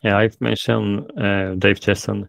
yeah 0.03 0.17
i've 0.17 0.41
mentioned 0.41 1.11
uh, 1.21 1.55
dave 1.55 1.81
chesson 1.81 2.29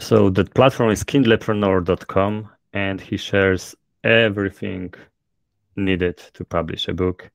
so 0.00 0.30
the 0.30 0.44
platform 0.44 0.90
is 0.90 1.04
kindlepreneur.com 1.04 2.48
and 2.72 3.00
he 3.00 3.16
shares 3.16 3.74
everything 4.02 4.94
needed 5.76 6.18
to 6.34 6.44
publish 6.44 6.88
a 6.88 6.94
book. 6.94 7.30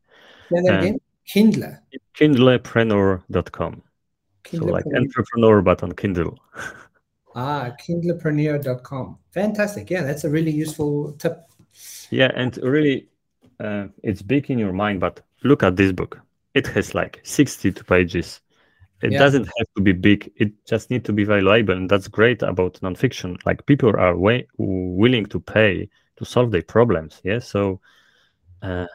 Yeah, 0.52 0.80
again, 0.80 1.00
Kindle. 1.28 1.78
Kindlepreneur.com. 2.18 3.82
So 4.52 4.66
like 4.66 4.86
entrepreneur, 4.96 5.62
but 5.62 5.84
on 5.84 5.92
Kindle. 5.94 6.40
ah, 7.36 7.72
kindlepreneur.com. 7.88 9.18
Fantastic. 9.32 9.90
Yeah, 9.90 10.04
that's 10.04 10.24
a 10.24 10.30
really 10.30 10.52
useful 10.52 11.14
tip. 11.14 11.42
Yeah, 12.10 12.32
and 12.36 12.56
really, 12.58 13.10
uh, 13.60 13.88
it's 14.04 14.22
big 14.22 14.50
in 14.50 14.60
your 14.60 14.74
mind, 14.74 15.00
but 15.00 15.22
look 15.44 15.64
at 15.64 15.76
this 15.76 15.92
book. 15.92 16.20
It 16.54 16.68
has 16.68 16.96
like 16.96 17.20
62 17.24 17.84
pages. 17.84 18.42
It 19.02 19.12
yeah. 19.12 19.20
doesn't 19.20 19.46
have 19.46 19.68
to 19.76 19.82
be 19.82 19.92
big. 19.92 20.32
It 20.38 20.54
just 20.66 20.90
need 20.90 21.04
to 21.06 21.14
be 21.14 21.26
valuable, 21.26 21.76
and 21.76 21.90
that's 21.90 22.08
great 22.08 22.42
about 22.42 22.80
nonfiction. 22.82 23.38
Like 23.46 23.66
people 23.66 23.90
are 23.90 24.16
way 24.16 24.48
willing 24.58 25.26
to 25.28 25.40
pay 25.40 25.90
to 26.16 26.26
solve 26.26 26.52
their 26.52 26.64
problems. 26.64 27.20
Yeah, 27.24 27.40
so 27.40 27.82
uh, 28.62 28.88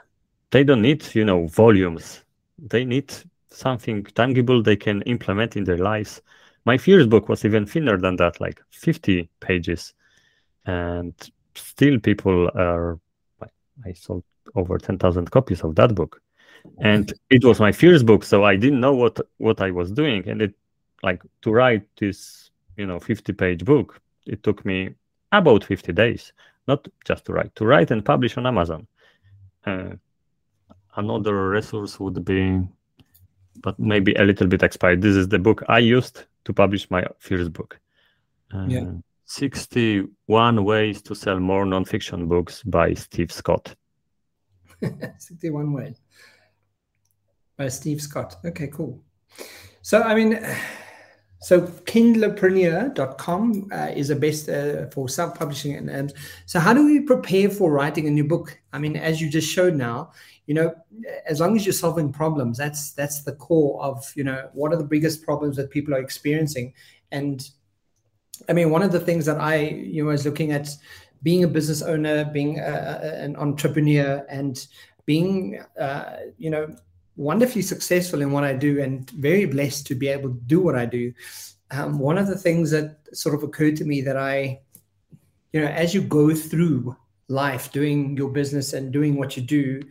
they 0.51 0.64
don't 0.64 0.83
need 0.83 1.14
you 1.14 1.25
know 1.25 1.46
volumes 1.46 2.25
they 2.59 2.85
need 2.85 3.12
something 3.49 4.05
tangible 4.05 4.62
they 4.62 4.77
can 4.77 5.03
implement 5.03 5.57
in 5.57 5.64
their 5.64 5.79
lives 5.79 6.23
my 6.64 6.77
first 6.77 7.09
book 7.09 7.29
was 7.29 7.44
even 7.44 7.66
thinner 7.66 7.96
than 7.96 8.16
that 8.16 8.40
like 8.40 8.61
50 8.70 9.29
pages 9.40 9.94
and 10.66 11.14
still 11.55 11.99
people 11.99 12.51
are 12.55 12.99
i 13.87 13.92
sold 13.92 14.25
over 14.55 14.79
10000 14.79 15.31
copies 15.31 15.63
of 15.63 15.75
that 15.75 15.95
book 15.95 16.21
and 16.79 17.13
it 17.31 17.45
was 17.45 17.59
my 17.59 17.73
first 17.73 18.05
book 18.05 18.23
so 18.23 18.45
i 18.45 18.55
didn't 18.57 18.81
know 18.81 18.95
what 18.95 19.19
what 19.39 19.61
i 19.61 19.71
was 19.71 19.91
doing 19.91 20.29
and 20.29 20.43
it 20.43 20.55
like 21.03 21.23
to 21.43 21.51
write 21.51 21.87
this 21.99 22.51
you 22.77 22.87
know 22.87 22.99
50 22.99 23.33
page 23.33 23.65
book 23.65 24.01
it 24.27 24.43
took 24.43 24.65
me 24.65 24.91
about 25.33 25.65
50 25.65 25.93
days 25.93 26.33
not 26.69 26.87
just 27.07 27.25
to 27.25 27.33
write 27.33 27.55
to 27.55 27.65
write 27.65 27.91
and 27.91 28.05
publish 28.05 28.37
on 28.37 28.47
amazon 28.47 28.87
uh, 29.67 29.91
another 30.97 31.49
resource 31.49 32.01
would 32.01 32.25
be, 32.25 32.61
but 33.63 33.79
maybe 33.79 34.15
a 34.15 34.23
little 34.23 34.47
bit 34.47 34.63
expired. 34.63 35.03
This 35.03 35.17
is 35.17 35.29
the 35.29 35.39
book 35.39 35.63
I 35.69 35.79
used 35.79 36.25
to 36.45 36.53
publish 36.53 36.91
my 36.91 37.05
first 37.19 37.53
book. 37.53 37.79
Uh, 38.53 38.67
yeah. 38.67 38.91
61 39.27 40.65
Ways 40.65 41.03
to 41.03 41.15
Sell 41.15 41.39
More 41.39 41.65
Nonfiction 41.65 42.29
Books 42.29 42.63
by 42.65 42.95
Steve 42.95 43.31
Scott. 43.31 43.75
61 45.19 45.73
Ways 45.73 46.01
by 47.57 47.69
Steve 47.69 48.01
Scott. 48.01 48.37
Okay, 48.45 48.69
cool. 48.69 49.03
So, 49.83 50.03
I 50.03 50.14
mean, 50.14 50.38
so 51.43 51.62
kindlepreneur.com 51.62 53.71
uh, 53.73 53.90
is 53.97 54.09
the 54.09 54.16
best 54.16 54.49
uh, 54.49 54.87
for 54.88 55.09
self-publishing 55.09 55.75
and, 55.75 55.88
and 55.88 56.12
so 56.45 56.61
how 56.61 56.75
do 56.75 56.85
we 56.85 57.01
prepare 57.01 57.49
for 57.49 57.73
writing 57.73 58.07
a 58.07 58.11
new 58.11 58.25
book 58.25 58.61
i 58.75 58.79
mean 58.79 58.95
as 58.95 59.23
you 59.23 59.31
just 59.31 59.51
showed 59.51 59.75
now 59.75 60.12
you 60.47 60.53
know 60.53 60.75
as 61.27 61.40
long 61.40 61.57
as 61.57 61.64
you're 61.64 61.73
solving 61.73 62.12
problems 62.12 62.59
that's 62.59 62.93
that's 62.93 63.23
the 63.23 63.33
core 63.33 63.83
of 63.83 64.12
you 64.14 64.23
know 64.23 64.51
what 64.53 64.71
are 64.71 64.77
the 64.77 64.85
biggest 64.85 65.25
problems 65.25 65.57
that 65.57 65.71
people 65.71 65.95
are 65.95 66.01
experiencing 66.01 66.75
and 67.11 67.53
i 68.51 68.53
mean 68.53 68.69
one 68.69 68.83
of 68.83 68.93
the 68.93 69.01
things 69.01 69.25
that 69.25 69.40
i 69.40 69.57
you 69.57 70.05
know 70.05 70.11
was 70.11 70.27
looking 70.27 70.53
at 70.53 70.69
being 71.22 71.44
a 71.44 71.48
business 71.48 71.83
owner 71.83 72.24
being 72.24 72.59
a, 72.59 73.00
an 73.20 73.37
entrepreneur 73.37 74.24
and 74.28 74.66
being 75.06 75.61
uh, 75.78 76.16
you 76.38 76.50
know 76.50 76.74
wonderfully 77.16 77.62
successful 77.62 78.22
in 78.22 78.33
what 78.33 78.44
I 78.44 78.54
do 78.54 78.80
and 78.80 79.09
very 79.11 79.44
blessed 79.44 79.87
to 79.88 79.94
be 79.94 80.09
able 80.09 80.30
to 80.30 80.40
do 80.46 80.61
what 80.61 80.74
I 80.74 80.87
do. 80.87 81.12
Um, 81.70 81.98
one 81.98 82.16
of 82.16 82.26
the 82.26 82.38
things 82.38 82.70
that 82.70 82.96
sort 83.12 83.35
of 83.35 83.42
occurred 83.42 83.76
to 83.76 83.85
me 83.85 84.00
that 84.00 84.16
I, 84.16 84.61
you 85.52 85.61
know, 85.61 85.66
as 85.66 85.94
you 85.94 86.00
go 86.00 86.35
through 86.35 86.96
life 87.28 87.70
doing 87.72 88.16
your 88.16 88.30
business 88.30 88.72
and 88.72 88.90
doing 88.90 89.16
what 89.16 89.37
you 89.37 89.42
do, 89.42 89.83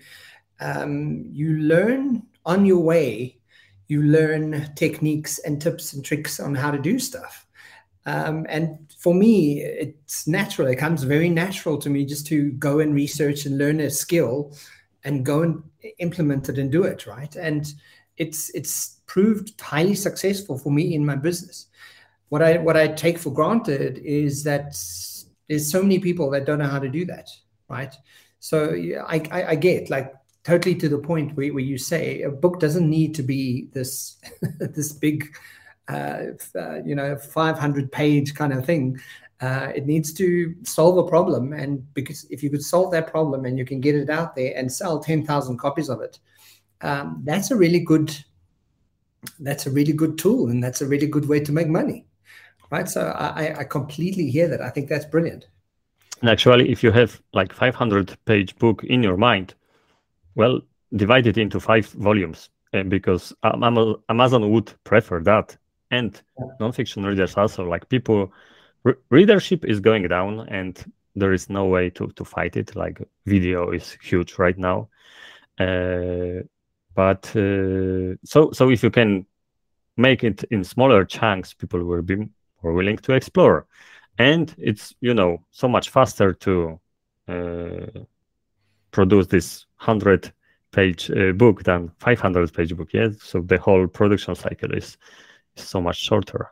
um, 0.60 1.26
you 1.32 1.58
learn 1.60 2.24
on 2.46 2.66
your 2.66 2.80
way, 2.80 3.38
you 3.88 4.02
learn 4.02 4.74
techniques 4.76 5.38
and 5.40 5.62
tips 5.62 5.94
and 5.94 6.04
tricks 6.04 6.40
on 6.40 6.56
how 6.56 6.72
to 6.72 6.80
do 6.80 6.98
stuff. 6.98 7.46
Um, 8.10 8.48
and 8.50 8.92
for 8.98 9.14
me, 9.14 9.62
it's 9.62 10.28
natural. 10.28 10.68
It 10.68 10.78
comes 10.78 11.04
very 11.04 11.30
natural 11.30 11.78
to 11.78 11.92
me 11.92 12.06
just 12.06 12.26
to 12.28 12.52
go 12.54 12.80
and 12.80 12.96
research 12.96 13.46
and 13.46 13.60
learn 13.60 13.80
a 13.82 13.90
skill 13.92 14.58
and 15.04 15.24
go 15.24 15.44
and 15.44 15.64
implement 16.00 16.50
it 16.50 16.58
and 16.58 16.72
do 16.72 16.84
it 16.84 17.06
right? 17.06 17.36
And 17.36 17.72
it's 18.18 18.50
it's 18.50 19.02
proved 19.06 19.62
highly 19.62 19.94
successful 19.94 20.58
for 20.58 20.72
me 20.72 20.96
in 20.96 21.06
my 21.06 21.16
business. 21.16 21.68
What 22.30 22.42
i 22.42 22.58
what 22.58 22.76
i 22.76 22.88
take 22.88 23.18
for 23.18 23.32
granted 23.32 24.00
is 24.00 24.44
that 24.44 24.76
there's 25.48 25.72
so 25.72 25.82
many 25.82 26.00
people 26.00 26.30
that 26.32 26.46
don't 26.46 26.60
know 26.60 26.68
how 26.68 26.80
to 26.80 26.90
do 26.90 27.06
that 27.06 27.30
right? 27.70 27.94
So 28.40 28.74
i 29.08 29.22
i, 29.32 29.44
I 29.52 29.56
get 29.56 29.90
like 29.90 30.14
totally 30.44 30.76
to 30.76 30.90
the 30.90 30.98
point 30.98 31.36
where, 31.38 31.54
where 31.54 31.64
you 31.72 31.78
say 31.78 32.24
a 32.24 32.32
book 32.32 32.60
doesn't 32.60 32.90
need 32.90 33.14
to 33.16 33.24
be 33.24 33.70
this 33.74 34.18
this 34.60 34.92
big 34.92 35.26
uh, 35.90 36.26
uh, 36.56 36.82
you 36.84 36.96
know 36.96 37.18
500 37.18 37.92
page 37.92 38.36
kind 38.36 38.54
of 38.54 38.66
thing 38.66 39.00
uh, 39.42 39.72
it 39.74 39.86
needs 39.86 40.12
to 40.14 40.54
solve 40.64 40.98
a 40.98 41.10
problem, 41.10 41.54
and 41.54 41.82
because 41.94 42.26
if 42.30 42.44
you 42.44 42.50
could 42.50 42.64
solve 42.64 42.92
that 42.92 43.08
problem 43.08 43.46
and 43.46 43.58
you 43.58 43.64
can 43.64 43.80
get 43.80 43.96
it 43.96 44.10
out 44.10 44.36
there 44.36 44.54
and 44.56 44.72
sell 44.72 45.00
ten 45.00 45.26
thousand 45.26 45.58
copies 45.58 45.90
of 45.90 46.02
it, 46.02 46.20
um, 46.82 47.22
that's 47.24 47.52
a 47.52 47.56
really 47.56 47.80
good. 47.80 48.14
That's 49.40 49.66
a 49.66 49.72
really 49.72 49.94
good 49.94 50.18
tool, 50.18 50.50
and 50.50 50.62
that's 50.62 50.82
a 50.82 50.86
really 50.86 51.08
good 51.08 51.28
way 51.28 51.40
to 51.42 51.52
make 51.52 51.68
money, 51.68 52.06
right? 52.70 52.88
So 52.88 53.08
I, 53.08 53.60
I 53.60 53.64
completely 53.64 54.30
hear 54.30 54.48
that. 54.50 54.62
I 54.62 54.70
think 54.70 54.90
that's 54.90 55.06
brilliant. 55.06 55.48
And 56.22 56.30
actually, 56.30 56.70
if 56.70 56.84
you 56.84 56.92
have 56.92 57.22
like 57.34 57.54
500 57.54 58.18
page 58.26 58.58
book 58.58 58.84
in 58.84 59.04
your 59.04 59.18
mind, 59.18 59.56
well, 60.36 60.62
divide 60.96 61.28
it 61.28 61.38
into 61.38 61.60
five 61.62 61.88
volumes 61.88 62.50
uh, 62.74 62.84
because 62.84 63.34
Amazon 63.44 64.52
would 64.52 64.74
prefer 64.84 65.22
that. 65.22 65.58
And 65.92 66.22
nonfiction 66.60 67.06
readers 67.06 67.36
also 67.36 67.68
like 67.68 67.90
people 67.90 68.32
re- 68.84 68.96
readership 69.10 69.66
is 69.66 69.80
going 69.80 70.08
down 70.08 70.48
and 70.50 70.84
there 71.16 71.34
is 71.34 71.50
no 71.50 71.66
way 71.66 71.90
to, 71.92 72.08
to 72.10 72.24
fight 72.24 72.56
it 72.56 72.76
like 72.76 73.02
video 73.26 73.72
is 73.72 73.98
huge 74.02 74.38
right 74.38 74.58
now. 74.58 74.90
Uh, 75.60 76.44
but 76.96 77.26
uh, 77.36 78.16
so 78.24 78.52
so 78.52 78.70
if 78.70 78.84
you 78.84 78.90
can 78.90 79.26
make 79.98 80.24
it 80.24 80.44
in 80.46 80.64
smaller 80.64 81.04
chunks 81.06 81.54
people 81.54 81.84
will 81.84 82.02
be 82.02 82.16
more 82.64 82.74
willing 82.74 82.98
to 82.98 83.14
explore. 83.14 83.66
And 84.18 84.54
it's 84.58 84.94
you 85.02 85.14
know 85.14 85.44
so 85.52 85.68
much 85.68 85.90
faster 85.90 86.34
to 86.34 86.80
uh, 87.28 88.04
produce 88.92 89.28
this 89.28 89.66
100 89.78 90.32
page 90.72 91.10
uh, 91.12 91.32
book 91.32 91.64
than 91.64 91.92
500 92.00 92.54
page 92.54 92.76
book 92.76 92.90
yeah? 92.94 93.10
So 93.22 93.42
the 93.42 93.58
whole 93.58 93.88
production 93.88 94.36
cycle 94.36 94.74
is 94.74 94.98
so 95.62 95.82
much 95.82 95.98
shorter 95.98 96.50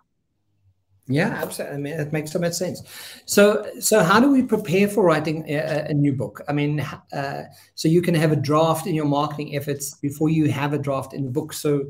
yeah, 1.10 1.30
absolutely. 1.42 1.76
I 1.76 1.80
mean, 1.80 1.94
it 1.94 2.12
makes 2.12 2.32
so 2.32 2.40
much 2.40 2.54
sense. 2.54 2.84
So, 3.26 3.66
so 3.80 4.04
how 4.04 4.20
do 4.20 4.30
we 4.30 4.44
prepare 4.44 4.90
for 4.90 5.06
writing 5.06 5.46
a, 5.48 5.86
a 5.90 5.94
new 5.94 6.12
book? 6.12 6.42
I 6.50 6.54
mean, 6.54 6.82
uh, 7.14 7.44
so 7.76 7.88
you 7.88 8.02
can 8.02 8.14
have 8.14 8.34
a 8.34 8.36
draft 8.36 8.88
in 8.88 8.94
your 8.94 9.06
marketing 9.06 9.56
efforts 9.56 9.96
before 9.96 10.30
you 10.30 10.52
have 10.52 10.74
a 10.74 10.78
draft 10.78 11.14
in 11.14 11.24
the 11.24 11.32
book. 11.32 11.54
So, 11.54 11.86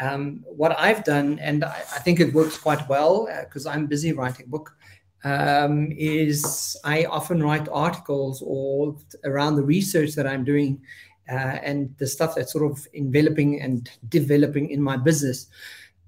um, 0.00 0.44
what 0.44 0.78
I've 0.78 1.04
done, 1.04 1.38
and 1.38 1.64
I, 1.64 1.76
I 1.94 2.00
think 2.00 2.18
it 2.20 2.34
works 2.34 2.58
quite 2.58 2.86
well 2.88 3.28
because 3.44 3.66
uh, 3.66 3.70
I'm 3.70 3.86
busy 3.86 4.12
writing 4.12 4.46
book, 4.48 4.76
um, 5.24 5.92
is 5.92 6.76
I 6.84 7.04
often 7.04 7.42
write 7.42 7.68
articles 7.70 8.42
or 8.44 8.96
around 9.24 9.56
the 9.56 9.62
research 9.62 10.14
that 10.16 10.26
I'm 10.26 10.44
doing 10.44 10.82
uh, 11.30 11.58
and 11.62 11.94
the 11.98 12.06
stuff 12.06 12.34
that's 12.34 12.52
sort 12.52 12.70
of 12.70 12.86
enveloping 12.94 13.60
and 13.62 13.88
developing 14.08 14.70
in 14.70 14.82
my 14.82 14.96
business. 14.96 15.46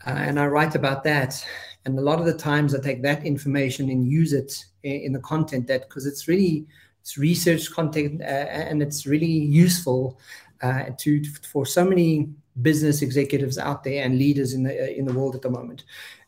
Uh, 0.06 0.10
and 0.10 0.38
I 0.38 0.46
write 0.46 0.74
about 0.74 1.04
that. 1.04 1.44
And 1.84 1.98
a 1.98 2.02
lot 2.02 2.20
of 2.20 2.26
the 2.26 2.36
times 2.36 2.74
I 2.74 2.80
take 2.80 3.02
that 3.02 3.24
information 3.24 3.90
and 3.90 4.06
use 4.06 4.32
it 4.32 4.64
in, 4.82 5.00
in 5.00 5.12
the 5.12 5.20
content 5.20 5.66
that 5.68 5.88
because 5.88 6.06
it's 6.06 6.28
really 6.28 6.66
it's 7.00 7.16
research 7.16 7.70
content 7.72 8.20
uh, 8.20 8.24
and 8.24 8.82
it's 8.82 9.06
really 9.06 9.26
useful 9.26 10.18
uh, 10.62 10.90
to 10.98 11.24
for 11.24 11.64
so 11.64 11.84
many 11.84 12.28
business 12.60 13.02
executives 13.02 13.56
out 13.56 13.84
there 13.84 14.04
and 14.04 14.18
leaders 14.18 14.52
in 14.52 14.64
the 14.64 14.98
in 14.98 15.04
the 15.04 15.12
world 15.12 15.34
at 15.34 15.42
the 15.42 15.50
moment. 15.50 15.84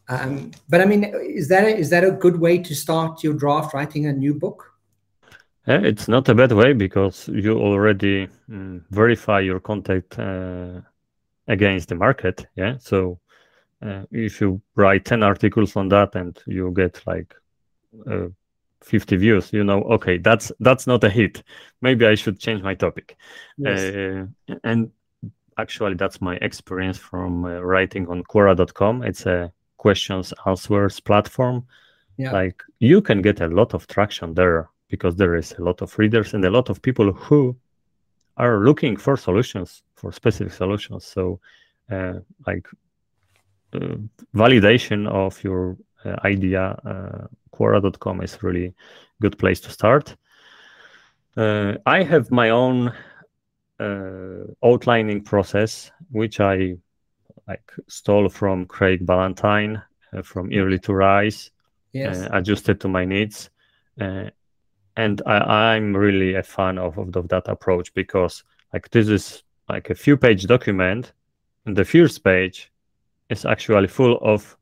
Um, 0.09 0.51
but 0.69 0.81
I 0.81 0.87
mean, 0.87 1.05
is 1.05 1.49
that 1.49 1.65
a, 1.65 1.77
is 1.77 1.91
that 1.91 2.05
a 2.05 2.11
good 2.11 2.41
way 2.41 2.59
to 2.59 2.75
start 2.75 3.23
your 3.23 3.35
draft 3.35 3.75
writing 3.75 4.07
a 4.07 4.13
new 4.13 4.35
book? 4.35 4.73
Yeah, 5.67 5.81
it's 5.83 6.09
not 6.09 6.29
a 6.29 6.35
bad 6.35 6.53
way 6.53 6.73
because 6.73 7.29
you 7.29 7.59
already 7.59 8.29
mm, 8.51 8.83
verify 8.91 9.41
your 9.41 9.61
content 9.61 10.19
uh, 10.19 10.81
against 11.47 11.91
the 11.91 11.95
market. 11.95 12.47
Yeah, 12.57 12.77
so 12.81 13.21
uh, 13.83 14.03
if 14.11 14.41
you 14.41 14.61
write 14.75 15.05
10 15.05 15.23
articles 15.23 15.77
on 15.77 15.89
that 15.89 16.15
and 16.15 16.39
you 16.47 16.71
get 16.73 17.01
like 17.07 17.35
uh, 18.11 18.29
50 18.83 19.17
views 19.17 19.53
you 19.53 19.65
know 19.65 19.83
okay 19.83 20.19
that's 20.19 20.53
that's 20.61 20.87
not 20.87 21.05
a 21.05 21.11
hit. 21.11 21.43
Maybe 21.83 22.07
i 22.07 22.15
should 22.15 22.39
change 22.39 22.63
my 22.63 22.75
topic. 22.75 23.17
Yes. 23.57 23.81
uh, 23.81 24.57
and 24.65 24.91
actually 25.59 25.95
that's 25.95 26.21
my 26.21 26.37
experience 26.37 26.99
from 26.99 27.45
uh, 27.45 27.61
writing 27.61 28.09
on 28.09 28.23
quora.com 28.25 29.03
it's 29.03 29.27
a 29.27 29.53
questions 29.77 30.33
answers 30.47 31.01
platform. 31.01 31.67
Yeah. 32.17 32.33
like 32.33 32.63
you 32.81 33.01
can 33.01 33.23
get 33.23 33.41
a 33.41 33.49
lot 33.49 33.73
of 33.73 33.87
traction 33.87 34.35
there 34.35 34.69
because 34.89 35.17
there 35.17 35.37
is 35.37 35.55
a 35.59 35.63
lot 35.63 35.81
of 35.81 35.99
readers 35.99 36.35
and 36.35 36.45
a 36.45 36.51
lot 36.51 36.69
of 36.69 36.83
people 36.83 37.13
who 37.13 37.57
are 38.37 38.59
looking 38.59 38.97
for 38.97 39.17
solutions 39.17 39.83
for 39.95 40.13
specific 40.13 40.53
solutions. 40.53 41.05
So 41.05 41.41
uh, 41.91 42.15
like 42.47 42.67
Uh, 43.73 43.97
validation 44.35 45.09
of 45.09 45.43
your 45.45 45.77
uh, 46.05 46.17
idea, 46.25 46.79
uh, 46.85 47.27
Quora.com 47.55 48.21
is 48.23 48.43
really 48.43 48.75
good 49.21 49.39
place 49.39 49.61
to 49.61 49.71
start. 49.71 50.17
Uh, 51.37 51.75
I 51.87 52.03
have 52.03 52.31
my 52.31 52.51
own 52.51 52.93
uh, 53.79 54.45
outlining 54.65 55.23
process, 55.23 55.93
which 56.11 56.41
I 56.41 56.77
like 57.47 57.73
stole 57.89 58.29
from 58.29 58.67
Craig 58.67 59.07
Ballantyne 59.07 59.83
from 60.25 60.51
Early 60.53 60.79
to 60.81 60.93
Rise, 60.93 61.51
yes. 61.93 62.27
adjusted 62.33 62.81
to 62.81 62.89
my 62.89 63.05
needs 63.05 63.51
and 65.01 65.23
I, 65.27 65.77
am 65.77 65.97
really 65.97 66.35
a 66.35 66.43
fan 66.43 66.79
of, 66.79 66.99
of, 66.99 67.15
of, 67.17 67.29
that 67.29 67.49
approach 67.49 67.93
because 67.95 68.45
like 68.73 68.91
this 68.91 69.09
is 69.09 69.43
like 69.69 69.91
a 69.91 69.95
few 69.95 70.17
page 70.17 70.45
document 70.45 71.13
and 71.65 71.77
the 71.77 71.85
first 71.85 72.23
page 72.25 72.71
is 73.31 73.47
actually 73.47 73.89
full 73.89 74.19
of 74.21 74.57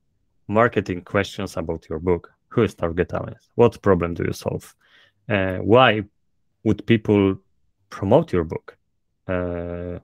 marketing 0.47 1.03
questions 1.03 1.57
about 1.57 1.87
your 1.89 1.99
book. 1.99 2.31
Who 2.51 2.63
is 2.63 2.75
target 2.75 3.13
audience? 3.15 3.51
What 3.55 3.81
problem 3.83 4.15
do 4.15 4.25
you 4.25 4.33
solve? 4.33 4.75
Uh, 5.29 5.59
why 5.59 6.03
would 6.65 6.87
people 6.87 7.37
promote 7.91 8.33
your 8.33 8.45
book? 8.45 8.77
Uh, 9.27 9.99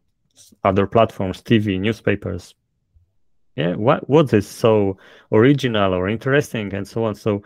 other 0.65 0.87
platforms, 0.87 1.43
TV, 1.43 1.79
newspapers. 1.79 2.55
Yeah, 3.57 3.77
what 3.77 4.09
what 4.09 4.33
is 4.33 4.49
so 4.49 4.99
original 5.31 5.95
or 5.95 6.09
interesting, 6.09 6.75
and 6.75 6.87
so 6.87 7.05
on. 7.05 7.15
So 7.15 7.43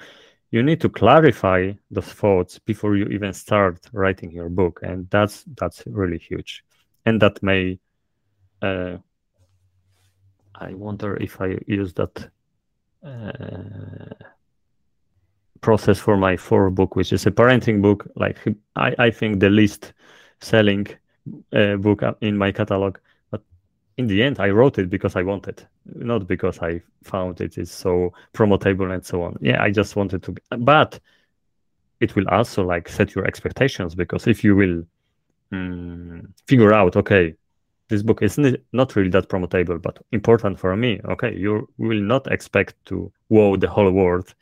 you 0.51 0.63
need 0.63 0.81
to 0.81 0.89
clarify 0.89 1.73
those 1.91 2.13
thoughts 2.13 2.59
before 2.59 2.97
you 2.97 3.05
even 3.07 3.33
start 3.35 3.79
writing 3.93 4.31
your 4.33 4.49
book, 4.49 4.81
and 4.83 5.09
that's 5.11 5.45
that's 5.59 5.83
really 5.87 6.19
huge, 6.19 6.65
and 7.05 7.21
that 7.21 7.43
may 7.43 7.79
uh, 8.63 8.97
I 10.61 10.75
wonder 10.75 11.16
if 11.16 11.40
I 11.40 11.59
use 11.66 11.94
that 11.94 12.31
uh, 13.05 14.14
process 15.61 15.99
for 15.99 16.16
my 16.16 16.37
fourth 16.37 16.75
book, 16.75 16.97
which 16.97 17.12
is 17.12 17.27
a 17.27 17.31
parenting 17.31 17.81
book. 17.81 18.09
Like 18.16 18.38
I, 18.77 18.94
I 18.99 19.11
think 19.11 19.40
the 19.40 19.51
least 19.51 19.92
selling 20.40 20.87
uh, 21.53 21.77
book 21.77 22.03
in 22.21 22.37
my 22.37 22.53
catalog. 22.53 22.99
But 23.31 23.42
in 23.97 24.07
the 24.07 24.23
end, 24.23 24.40
I 24.40 24.51
wrote 24.51 24.79
it 24.79 24.90
because 24.90 25.16
I 25.16 25.23
wanted, 25.23 25.66
not 25.85 26.27
because 26.27 26.59
I 26.61 26.83
found 27.03 27.40
it 27.40 27.59
is 27.59 27.71
so 27.71 28.12
promotable 28.35 28.92
and 28.92 29.05
so 29.05 29.23
on. 29.23 29.37
Yeah, 29.40 29.62
I 29.62 29.71
just 29.71 29.97
wanted 29.97 30.23
to. 30.25 30.35
But 30.59 31.01
it 32.01 32.14
will 32.14 32.29
also 32.29 32.64
like 32.64 32.88
set 32.88 33.14
your 33.14 33.27
expectations 33.27 33.94
because 33.94 34.27
if 34.27 34.44
you 34.44 34.55
will 34.55 34.85
um, 35.53 36.33
figure 36.47 36.73
out, 36.73 36.97
okay, 36.97 37.35
this 37.88 38.03
book 38.03 38.22
is 38.22 38.38
not 38.72 38.96
really 38.96 39.11
that 39.11 39.29
promotable, 39.29 39.81
but 39.81 39.98
important 40.12 40.59
for 40.59 40.77
me. 40.77 41.01
Okay, 41.05 41.35
you 41.35 41.68
will 41.79 42.01
not 42.01 42.31
expect 42.31 42.74
to 42.87 43.11
wow 43.29 43.57
the 43.57 43.68
whole 43.68 43.90
world. 43.90 44.35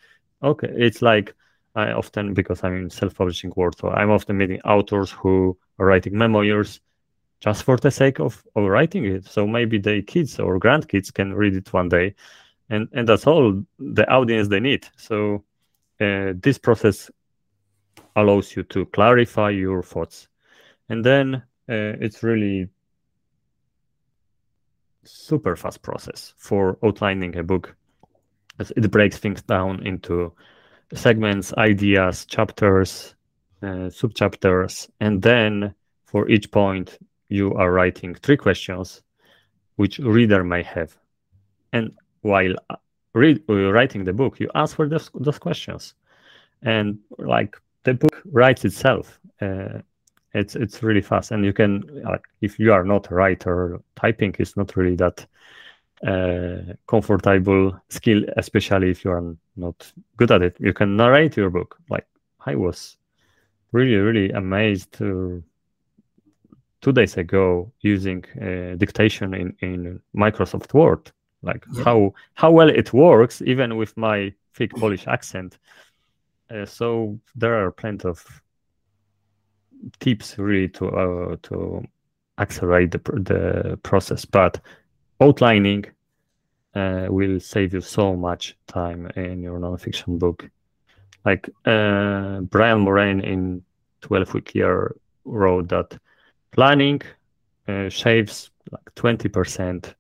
Okay, 0.42 0.68
it's 0.76 1.00
like 1.00 1.34
I 1.74 1.92
often 1.92 2.34
because 2.34 2.64
I'm 2.64 2.74
in 2.74 2.90
self-publishing 2.90 3.52
world, 3.56 3.76
so 3.78 3.90
I'm 3.90 4.10
often 4.10 4.36
meeting 4.36 4.60
authors 4.62 5.10
who 5.10 5.56
are 5.78 5.86
writing 5.86 6.16
memoirs 6.18 6.80
just 7.40 7.64
for 7.64 7.76
the 7.76 7.90
sake 7.90 8.18
of, 8.18 8.42
of 8.56 8.64
writing 8.64 9.04
it. 9.04 9.26
So 9.26 9.46
maybe 9.46 9.78
their 9.78 10.02
kids 10.02 10.40
or 10.40 10.58
grandkids 10.58 11.12
can 11.12 11.34
read 11.34 11.54
it 11.54 11.72
one 11.72 11.88
day, 11.88 12.14
and 12.70 12.88
and 12.92 13.08
that's 13.08 13.26
all 13.26 13.62
the 13.78 14.10
audience 14.10 14.48
they 14.48 14.60
need. 14.60 14.88
So 14.96 15.44
uh, 16.00 16.32
this 16.40 16.58
process 16.58 17.10
allows 18.16 18.56
you 18.56 18.62
to 18.64 18.86
clarify 18.86 19.50
your 19.50 19.82
thoughts, 19.82 20.28
and 20.88 21.04
then 21.04 21.34
uh, 21.68 22.00
it's 22.00 22.22
really 22.22 22.68
super 25.06 25.56
fast 25.56 25.82
process 25.82 26.34
for 26.36 26.78
outlining 26.84 27.36
a 27.36 27.42
book. 27.42 27.74
It 28.58 28.90
breaks 28.90 29.18
things 29.18 29.42
down 29.42 29.86
into 29.86 30.32
segments, 30.94 31.52
ideas, 31.54 32.24
chapters, 32.26 33.14
uh, 33.62 33.90
subchapters, 33.90 34.88
and 35.00 35.22
then 35.22 35.74
for 36.04 36.28
each 36.28 36.50
point 36.50 36.98
you 37.28 37.54
are 37.54 37.72
writing 37.72 38.14
three 38.14 38.36
questions 38.36 39.02
which 39.76 39.98
reader 39.98 40.42
may 40.44 40.62
have. 40.62 40.96
And 41.72 41.92
while 42.22 42.54
uh, 42.70 42.76
read, 43.12 43.42
uh, 43.48 43.72
writing 43.72 44.04
the 44.04 44.12
book, 44.12 44.40
you 44.40 44.50
answer 44.54 44.88
those, 44.88 45.10
those 45.14 45.38
questions. 45.38 45.94
And 46.62 46.98
like 47.18 47.56
the 47.84 47.94
book 47.94 48.22
writes 48.32 48.64
itself. 48.64 49.20
Uh, 49.40 49.80
it's 50.36 50.54
it's 50.54 50.82
really 50.82 51.00
fast. 51.00 51.30
And 51.30 51.44
you 51.44 51.52
can 51.52 51.82
like 52.04 52.24
if 52.40 52.58
you 52.58 52.72
are 52.72 52.84
not 52.84 53.10
a 53.10 53.14
writer 53.14 53.80
typing 53.96 54.34
is 54.38 54.56
not 54.56 54.76
really 54.76 54.96
that 54.96 55.26
uh, 56.06 56.74
comfortable 56.86 57.80
skill 57.88 58.22
especially 58.36 58.90
if 58.90 59.04
you 59.04 59.10
are 59.10 59.34
not 59.56 59.92
good 60.16 60.30
at 60.30 60.42
it. 60.42 60.56
You 60.60 60.74
can 60.74 60.96
narrate 60.96 61.36
your 61.36 61.50
book. 61.50 61.78
Like 61.88 62.06
i 62.44 62.54
was 62.54 62.96
really 63.72 63.96
really 63.96 64.30
amazed 64.30 64.92
to, 64.92 65.42
two 66.80 66.92
days 66.92 67.16
ago 67.16 67.72
using 67.80 68.24
uh, 68.40 68.76
dictation 68.76 69.34
in, 69.34 69.56
in 69.60 70.00
microsoft 70.14 70.72
word. 70.74 71.10
Like 71.42 71.64
yeah. 71.72 71.84
how 71.84 72.14
how 72.34 72.50
well 72.50 72.68
it 72.68 72.92
works 72.92 73.42
even 73.42 73.76
with 73.76 73.96
my 73.96 74.32
thick 74.54 74.72
polish 74.74 75.06
accent. 75.06 75.58
Uh, 76.50 76.66
so 76.66 77.18
there 77.34 77.54
are 77.54 77.72
plenty 77.72 78.08
of 78.08 78.24
tips 80.00 80.38
really 80.38 80.68
to 80.68 80.88
uh, 80.88 81.36
to 81.42 81.84
accelerate 82.38 82.90
the 82.90 82.98
the 82.98 83.78
process. 83.82 84.24
But 84.24 84.60
outlining 85.20 85.86
uh, 86.74 87.06
will 87.08 87.40
save 87.40 87.72
you 87.72 87.80
so 87.80 88.14
much 88.14 88.56
time 88.66 89.06
in 89.16 89.42
your 89.42 89.58
nonfiction 89.58 90.18
book. 90.18 90.48
Like 91.24 91.48
uh, 91.64 92.40
Brian 92.40 92.80
Moran 92.80 93.20
in 93.20 93.62
12 94.02 94.34
Week 94.34 94.54
Year 94.54 94.94
wrote 95.24 95.68
that 95.68 95.98
planning 96.52 97.00
uh, 97.66 97.88
shaves 97.88 98.50
like 98.70 98.94
20% 98.94 99.94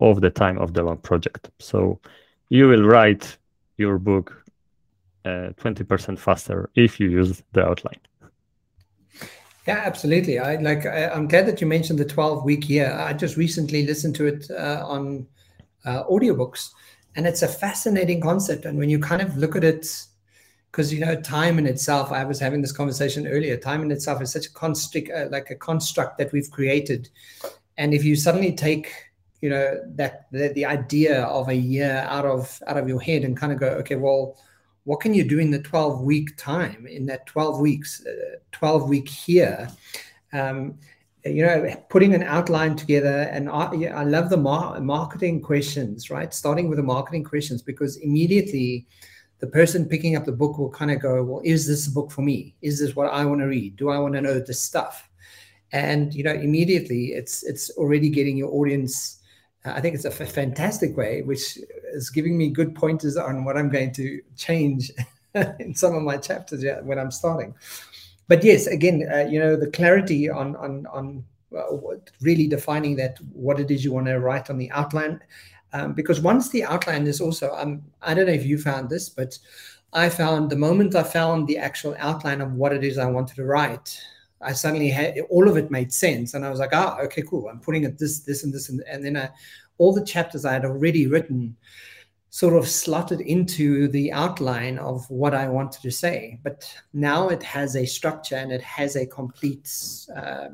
of 0.00 0.20
the 0.20 0.30
time 0.30 0.58
of 0.58 0.72
the 0.74 0.82
long 0.82 0.98
project. 0.98 1.50
So 1.58 2.00
you 2.48 2.68
will 2.68 2.82
write 2.82 3.36
your 3.76 3.98
book 3.98 4.42
20% 5.24 6.12
uh, 6.12 6.16
faster 6.16 6.70
if 6.74 7.00
you 7.00 7.10
use 7.10 7.42
the 7.52 7.64
outline. 7.64 8.00
Yeah, 9.66 9.82
absolutely. 9.84 10.38
I 10.38 10.56
like. 10.56 10.86
I, 10.86 11.10
am 11.12 11.26
glad 11.26 11.46
that 11.46 11.60
you 11.60 11.66
mentioned 11.66 11.98
the 11.98 12.04
12 12.04 12.44
week 12.44 12.68
year. 12.68 12.92
I 12.92 13.12
just 13.12 13.36
recently 13.36 13.84
listened 13.84 14.14
to 14.16 14.26
it 14.26 14.48
uh, 14.50 14.84
on 14.86 15.26
uh, 15.84 16.04
audiobooks, 16.04 16.70
and 17.16 17.26
it's 17.26 17.42
a 17.42 17.48
fascinating 17.48 18.20
concept. 18.20 18.64
And 18.64 18.78
when 18.78 18.88
you 18.88 19.00
kind 19.00 19.22
of 19.22 19.36
look 19.36 19.56
at 19.56 19.64
it, 19.64 19.86
because 20.76 20.92
you 20.92 21.00
know, 21.00 21.18
time 21.20 21.58
in 21.58 21.66
itself. 21.66 22.12
I 22.12 22.22
was 22.24 22.38
having 22.38 22.60
this 22.60 22.70
conversation 22.70 23.26
earlier. 23.26 23.56
Time 23.56 23.82
in 23.82 23.90
itself 23.90 24.20
is 24.20 24.30
such 24.30 24.46
a 24.46 24.52
construct, 24.52 25.10
uh, 25.10 25.26
like 25.30 25.50
a 25.50 25.54
construct 25.54 26.18
that 26.18 26.32
we've 26.32 26.50
created. 26.50 27.08
And 27.78 27.94
if 27.94 28.04
you 28.04 28.14
suddenly 28.14 28.52
take, 28.52 28.92
you 29.40 29.48
know, 29.48 29.80
that 29.94 30.26
the, 30.32 30.48
the 30.48 30.66
idea 30.66 31.22
of 31.22 31.48
a 31.48 31.54
year 31.54 32.06
out 32.10 32.26
of 32.26 32.62
out 32.66 32.76
of 32.76 32.88
your 32.88 33.00
head 33.00 33.24
and 33.24 33.34
kind 33.34 33.52
of 33.52 33.58
go, 33.58 33.68
okay, 33.68 33.96
well 33.96 34.36
what 34.86 35.00
can 35.00 35.12
you 35.12 35.22
do 35.22 35.38
in 35.38 35.50
the 35.50 35.60
12 35.60 36.00
week 36.00 36.36
time 36.36 36.86
in 36.86 37.06
that 37.06 37.26
12 37.26 37.60
weeks 37.60 38.04
uh, 38.06 38.36
12 38.52 38.88
week 38.88 39.28
year 39.28 39.68
um, 40.32 40.78
you 41.24 41.44
know, 41.44 41.74
putting 41.88 42.14
an 42.14 42.22
outline 42.22 42.76
together. 42.76 43.28
And 43.32 43.48
I, 43.48 43.66
I 43.86 44.04
love 44.04 44.30
the 44.30 44.36
mar- 44.36 44.80
marketing 44.80 45.40
questions, 45.40 46.10
right? 46.10 46.32
Starting 46.32 46.68
with 46.68 46.76
the 46.76 46.82
marketing 46.82 47.24
questions 47.24 47.62
because 47.62 47.96
immediately 47.96 48.86
the 49.38 49.46
person 49.46 49.88
picking 49.88 50.16
up 50.16 50.24
the 50.24 50.32
book 50.32 50.58
will 50.58 50.70
kind 50.70 50.90
of 50.90 51.00
go, 51.00 51.22
well, 51.22 51.42
is 51.44 51.66
this 51.66 51.86
a 51.86 51.90
book 51.90 52.10
for 52.10 52.22
me? 52.22 52.54
Is 52.62 52.78
this 52.78 52.96
what 52.96 53.12
I 53.12 53.24
want 53.24 53.40
to 53.40 53.46
read? 53.46 53.76
Do 53.76 53.90
I 53.90 53.98
want 53.98 54.14
to 54.14 54.20
know 54.20 54.38
this 54.38 54.60
stuff? 54.60 55.08
And 55.72 56.14
you 56.14 56.22
know, 56.22 56.32
immediately 56.32 57.06
it's 57.06 57.42
it's 57.42 57.70
already 57.70 58.08
getting 58.08 58.36
your 58.36 58.50
audience. 58.52 59.20
I 59.66 59.80
think 59.80 59.94
it's 59.94 60.04
a 60.04 60.12
f- 60.12 60.32
fantastic 60.32 60.96
way, 60.96 61.22
which 61.22 61.58
is 61.92 62.10
giving 62.10 62.36
me 62.36 62.50
good 62.50 62.74
pointers 62.74 63.16
on 63.16 63.44
what 63.44 63.56
I'm 63.56 63.68
going 63.68 63.92
to 63.94 64.20
change 64.36 64.90
in 65.34 65.74
some 65.74 65.94
of 65.94 66.02
my 66.02 66.16
chapters 66.16 66.64
when 66.82 66.98
I'm 66.98 67.10
starting. 67.10 67.54
But 68.28 68.42
yes, 68.42 68.66
again, 68.66 69.08
uh, 69.12 69.28
you 69.30 69.38
know, 69.38 69.56
the 69.56 69.70
clarity 69.70 70.28
on 70.28 70.56
on 70.56 70.86
on 70.86 71.24
really 72.20 72.48
defining 72.48 72.96
that 72.96 73.18
what 73.32 73.58
it 73.60 73.70
is 73.70 73.84
you 73.84 73.92
want 73.92 74.06
to 74.06 74.18
write 74.18 74.50
on 74.50 74.58
the 74.58 74.70
outline 74.72 75.20
um, 75.76 75.92
because 75.92 76.20
once 76.20 76.48
the 76.48 76.64
outline 76.64 77.06
is 77.06 77.20
also, 77.20 77.54
um, 77.54 77.82
I 78.00 78.14
don't 78.14 78.26
know 78.26 78.32
if 78.32 78.46
you 78.46 78.58
found 78.58 78.88
this, 78.88 79.08
but 79.08 79.38
I 79.92 80.08
found 80.08 80.48
the 80.48 80.56
moment 80.56 80.94
I 80.94 81.02
found 81.02 81.46
the 81.46 81.58
actual 81.58 81.94
outline 81.98 82.40
of 82.40 82.52
what 82.52 82.72
it 82.72 82.84
is 82.84 82.98
I 82.98 83.06
wanted 83.06 83.36
to 83.36 83.44
write, 83.44 84.00
I 84.40 84.52
suddenly 84.52 84.88
had 84.88 85.18
all 85.30 85.48
of 85.48 85.56
it 85.56 85.70
made 85.70 85.92
sense, 85.92 86.34
and 86.34 86.44
I 86.44 86.50
was 86.50 86.60
like, 86.60 86.74
ah, 86.74 86.98
okay, 87.04 87.22
cool. 87.22 87.48
I'm 87.48 87.60
putting 87.60 87.84
it 87.84 87.98
this, 87.98 88.20
this, 88.20 88.44
and 88.44 88.52
this, 88.52 88.68
and, 88.68 88.82
and 88.88 89.04
then 89.04 89.16
I, 89.16 89.30
all 89.78 89.92
the 89.92 90.04
chapters 90.04 90.44
I 90.44 90.52
had 90.52 90.64
already 90.64 91.06
written 91.06 91.56
sort 92.30 92.54
of 92.54 92.68
slotted 92.68 93.22
into 93.22 93.88
the 93.88 94.12
outline 94.12 94.78
of 94.78 95.08
what 95.10 95.34
I 95.34 95.48
wanted 95.48 95.80
to 95.82 95.90
say. 95.90 96.38
But 96.44 96.70
now 96.92 97.28
it 97.28 97.42
has 97.42 97.76
a 97.76 97.86
structure 97.86 98.36
and 98.36 98.52
it 98.52 98.60
has 98.60 98.96
a 98.96 99.06
complete, 99.06 99.70
uh, 100.14 100.48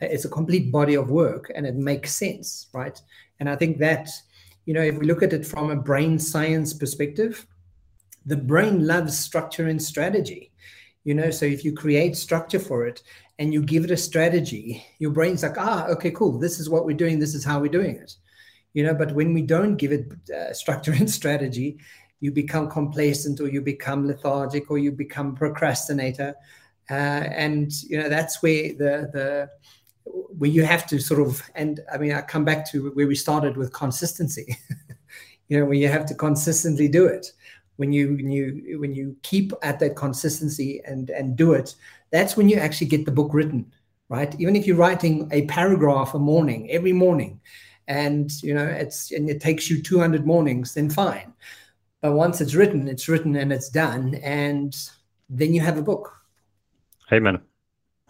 it's 0.00 0.26
a 0.26 0.28
complete 0.28 0.70
body 0.70 0.94
of 0.94 1.10
work, 1.10 1.50
and 1.54 1.66
it 1.66 1.74
makes 1.74 2.14
sense, 2.14 2.66
right? 2.74 3.00
And 3.40 3.48
I 3.48 3.56
think 3.56 3.78
that 3.78 4.10
you 4.66 4.74
know, 4.74 4.82
if 4.82 4.98
we 4.98 5.06
look 5.06 5.22
at 5.22 5.32
it 5.32 5.46
from 5.46 5.70
a 5.70 5.76
brain 5.76 6.18
science 6.18 6.74
perspective, 6.74 7.46
the 8.26 8.36
brain 8.36 8.84
loves 8.84 9.16
structure 9.16 9.68
and 9.68 9.80
strategy. 9.80 10.52
You 11.06 11.14
know, 11.14 11.30
so 11.30 11.46
if 11.46 11.64
you 11.64 11.72
create 11.72 12.16
structure 12.16 12.58
for 12.58 12.84
it 12.84 13.00
and 13.38 13.54
you 13.54 13.62
give 13.62 13.84
it 13.84 13.92
a 13.92 13.96
strategy, 13.96 14.84
your 14.98 15.12
brain's 15.12 15.44
like, 15.44 15.56
ah, 15.56 15.86
okay, 15.86 16.10
cool. 16.10 16.36
This 16.36 16.58
is 16.58 16.68
what 16.68 16.84
we're 16.84 16.96
doing. 16.96 17.20
This 17.20 17.32
is 17.32 17.44
how 17.44 17.60
we're 17.60 17.70
doing 17.70 17.94
it. 17.94 18.16
You 18.74 18.82
know, 18.82 18.92
but 18.92 19.14
when 19.14 19.32
we 19.32 19.42
don't 19.42 19.76
give 19.76 19.92
it 19.92 20.12
uh, 20.28 20.52
structure 20.52 20.90
and 20.98 21.08
strategy, 21.08 21.78
you 22.18 22.32
become 22.32 22.68
complacent 22.68 23.40
or 23.40 23.46
you 23.46 23.60
become 23.60 24.08
lethargic 24.08 24.68
or 24.68 24.78
you 24.78 24.90
become 24.90 25.36
procrastinator. 25.36 26.34
Uh, 26.90 27.22
and 27.44 27.70
you 27.84 27.98
know 28.02 28.08
that's 28.08 28.42
where 28.42 28.72
the 28.72 29.08
the 29.12 29.48
where 30.38 30.50
you 30.50 30.64
have 30.64 30.86
to 30.86 31.00
sort 31.00 31.20
of 31.20 31.42
and 31.56 31.80
i 31.92 31.98
mean 31.98 32.12
i 32.12 32.20
come 32.20 32.44
back 32.44 32.64
to 32.64 32.90
where 32.90 33.08
we 33.08 33.16
started 33.16 33.56
with 33.56 33.72
consistency 33.72 34.56
you 35.48 35.58
know 35.58 35.64
where 35.64 35.74
you 35.74 35.88
have 35.88 36.06
to 36.06 36.14
consistently 36.14 36.86
do 36.86 37.04
it 37.04 37.32
when 37.76 37.92
you 37.92 38.16
when 38.16 38.30
you 38.30 38.78
when 38.80 38.94
you 38.94 39.16
keep 39.22 39.52
at 39.62 39.78
that 39.78 39.96
consistency 39.96 40.80
and 40.86 41.10
and 41.10 41.36
do 41.36 41.52
it 41.52 41.74
that's 42.10 42.36
when 42.36 42.48
you 42.48 42.56
actually 42.56 42.86
get 42.86 43.04
the 43.04 43.12
book 43.12 43.32
written 43.32 43.70
right? 44.08 44.38
Even 44.40 44.56
if 44.56 44.66
you're 44.66 44.76
writing 44.76 45.28
a 45.32 45.46
paragraph 45.46 46.14
a 46.14 46.18
morning 46.18 46.70
every 46.70 46.92
morning 46.92 47.40
and 47.88 48.30
you 48.42 48.54
know 48.54 48.66
it's 48.66 49.12
and 49.12 49.30
it 49.30 49.40
takes 49.40 49.70
you 49.70 49.82
200 49.82 50.26
mornings 50.26 50.74
then 50.74 50.90
fine. 50.90 51.32
But 52.00 52.12
once 52.12 52.40
it's 52.40 52.54
written 52.54 52.88
it's 52.88 53.08
written 53.08 53.36
and 53.36 53.52
it's 53.52 53.68
done 53.68 54.14
and 54.16 54.76
then 55.28 55.54
you 55.54 55.60
have 55.60 55.78
a 55.78 55.82
book. 55.82 56.12
Amen 57.12 57.40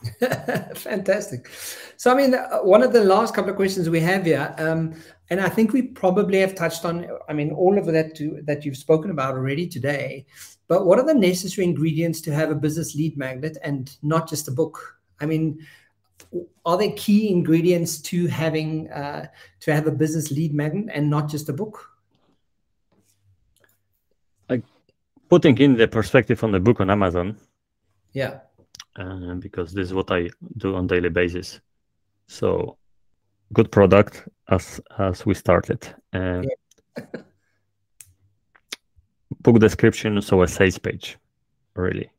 Fantastic. 0.74 1.48
So, 1.96 2.12
I 2.12 2.14
mean, 2.14 2.34
uh, 2.34 2.58
one 2.58 2.82
of 2.82 2.92
the 2.92 3.02
last 3.02 3.34
couple 3.34 3.50
of 3.50 3.56
questions 3.56 3.88
we 3.88 4.00
have 4.00 4.26
here, 4.26 4.54
um, 4.58 4.94
and 5.30 5.40
I 5.40 5.48
think 5.48 5.72
we 5.72 5.82
probably 5.82 6.38
have 6.40 6.54
touched 6.54 6.84
on, 6.84 7.06
I 7.28 7.32
mean, 7.32 7.50
all 7.50 7.78
of 7.78 7.86
that 7.86 8.14
to, 8.16 8.40
that 8.44 8.64
you've 8.64 8.76
spoken 8.76 9.10
about 9.10 9.34
already 9.34 9.66
today. 9.66 10.26
But 10.68 10.84
what 10.84 10.98
are 10.98 11.06
the 11.06 11.14
necessary 11.14 11.66
ingredients 11.66 12.20
to 12.22 12.34
have 12.34 12.50
a 12.50 12.54
business 12.54 12.94
lead 12.94 13.16
magnet 13.16 13.56
and 13.62 13.96
not 14.02 14.28
just 14.28 14.48
a 14.48 14.50
book? 14.52 14.98
I 15.20 15.26
mean, 15.26 15.66
are 16.64 16.76
there 16.76 16.92
key 16.96 17.30
ingredients 17.30 18.00
to 18.02 18.26
having 18.26 18.90
uh, 18.90 19.28
to 19.60 19.72
have 19.72 19.86
a 19.86 19.92
business 19.92 20.30
lead 20.30 20.52
magnet 20.52 20.90
and 20.92 21.08
not 21.08 21.30
just 21.30 21.48
a 21.48 21.52
book? 21.52 21.90
Like 24.50 24.62
putting 25.30 25.56
in 25.58 25.76
the 25.76 25.88
perspective 25.88 26.44
on 26.44 26.52
the 26.52 26.60
book 26.60 26.80
on 26.80 26.90
Amazon. 26.90 27.36
Yeah 28.12 28.40
uh, 28.98 29.34
because 29.34 29.72
this 29.72 29.88
is 29.88 29.94
what 29.94 30.10
I 30.10 30.30
do 30.56 30.74
on 30.74 30.86
daily 30.86 31.10
basis. 31.10 31.60
So 32.28 32.76
good 33.52 33.70
product 33.70 34.28
as 34.48 34.80
as 34.98 35.24
we 35.26 35.34
started. 35.34 35.86
Uh, 36.12 36.42
yeah. 36.96 37.04
book 39.46 39.58
description, 39.60 40.20
so 40.20 40.42
a 40.42 40.48
sales 40.48 40.78
page, 40.78 41.18
really. 41.74 42.10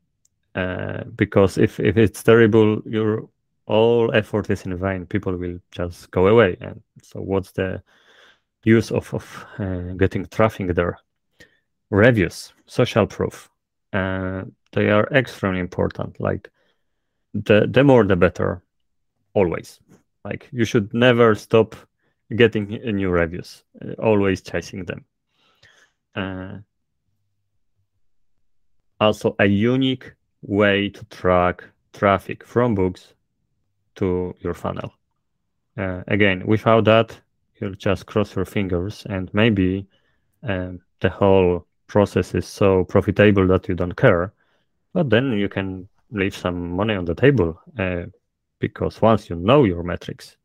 Uh, 0.54 1.04
because 1.14 1.58
if, 1.58 1.78
if 1.78 1.96
it's 1.96 2.22
terrible, 2.22 2.80
your 2.86 3.28
all 3.66 4.10
effort 4.14 4.50
is 4.50 4.64
in 4.64 4.76
vain. 4.76 5.06
People 5.06 5.36
will 5.36 5.58
just 5.70 6.10
go 6.10 6.26
away. 6.26 6.56
And 6.60 6.82
so, 7.02 7.20
what's 7.20 7.52
the 7.52 7.82
use 8.64 8.90
of, 8.90 9.12
of 9.12 9.46
uh, 9.58 9.92
getting 9.96 10.24
traffic 10.26 10.74
there? 10.74 10.98
Reviews, 11.90 12.52
social 12.66 13.06
proof. 13.06 13.50
Uh, 13.92 14.44
they 14.72 14.90
are 14.90 15.06
extremely 15.12 15.60
important. 15.60 16.18
Like 16.18 16.50
the 17.34 17.66
the 17.70 17.84
more 17.84 18.04
the 18.04 18.16
better 18.16 18.62
always. 19.34 19.80
Like 20.24 20.48
you 20.52 20.64
should 20.64 20.92
never 20.92 21.34
stop 21.34 21.76
getting 22.36 22.68
new 22.68 23.10
reviews 23.10 23.64
uh, 23.82 23.92
always 23.98 24.42
chasing 24.42 24.84
them. 24.84 25.04
Uh, 26.14 26.58
also 29.00 29.34
a 29.38 29.46
unique 29.46 30.12
way 30.42 30.88
to 30.88 31.04
track 31.06 31.64
traffic 31.92 32.44
from 32.44 32.74
books 32.74 33.14
to 33.96 34.34
your 34.40 34.54
funnel. 34.54 34.92
Uh, 35.76 36.02
again 36.08 36.44
without 36.44 36.84
that 36.84 37.16
you'll 37.60 37.74
just 37.74 38.06
cross 38.06 38.34
your 38.34 38.44
fingers 38.44 39.06
and 39.08 39.32
maybe 39.32 39.86
um, 40.42 40.80
the 41.00 41.08
whole 41.08 41.64
process 41.86 42.34
is 42.34 42.46
so 42.46 42.84
profitable 42.84 43.46
that 43.46 43.68
you 43.68 43.74
don't 43.76 43.96
care 43.96 44.32
but 44.92 45.08
then 45.08 45.32
you 45.32 45.48
can 45.48 45.88
leave 46.10 46.36
some 46.36 46.70
money 46.70 46.94
on 46.94 47.04
the 47.04 47.14
table 47.14 47.60
uh, 47.78 48.04
because 48.58 49.00
once 49.02 49.28
you 49.28 49.36
know 49.36 49.64
your 49.64 49.82
metrics, 49.82 50.36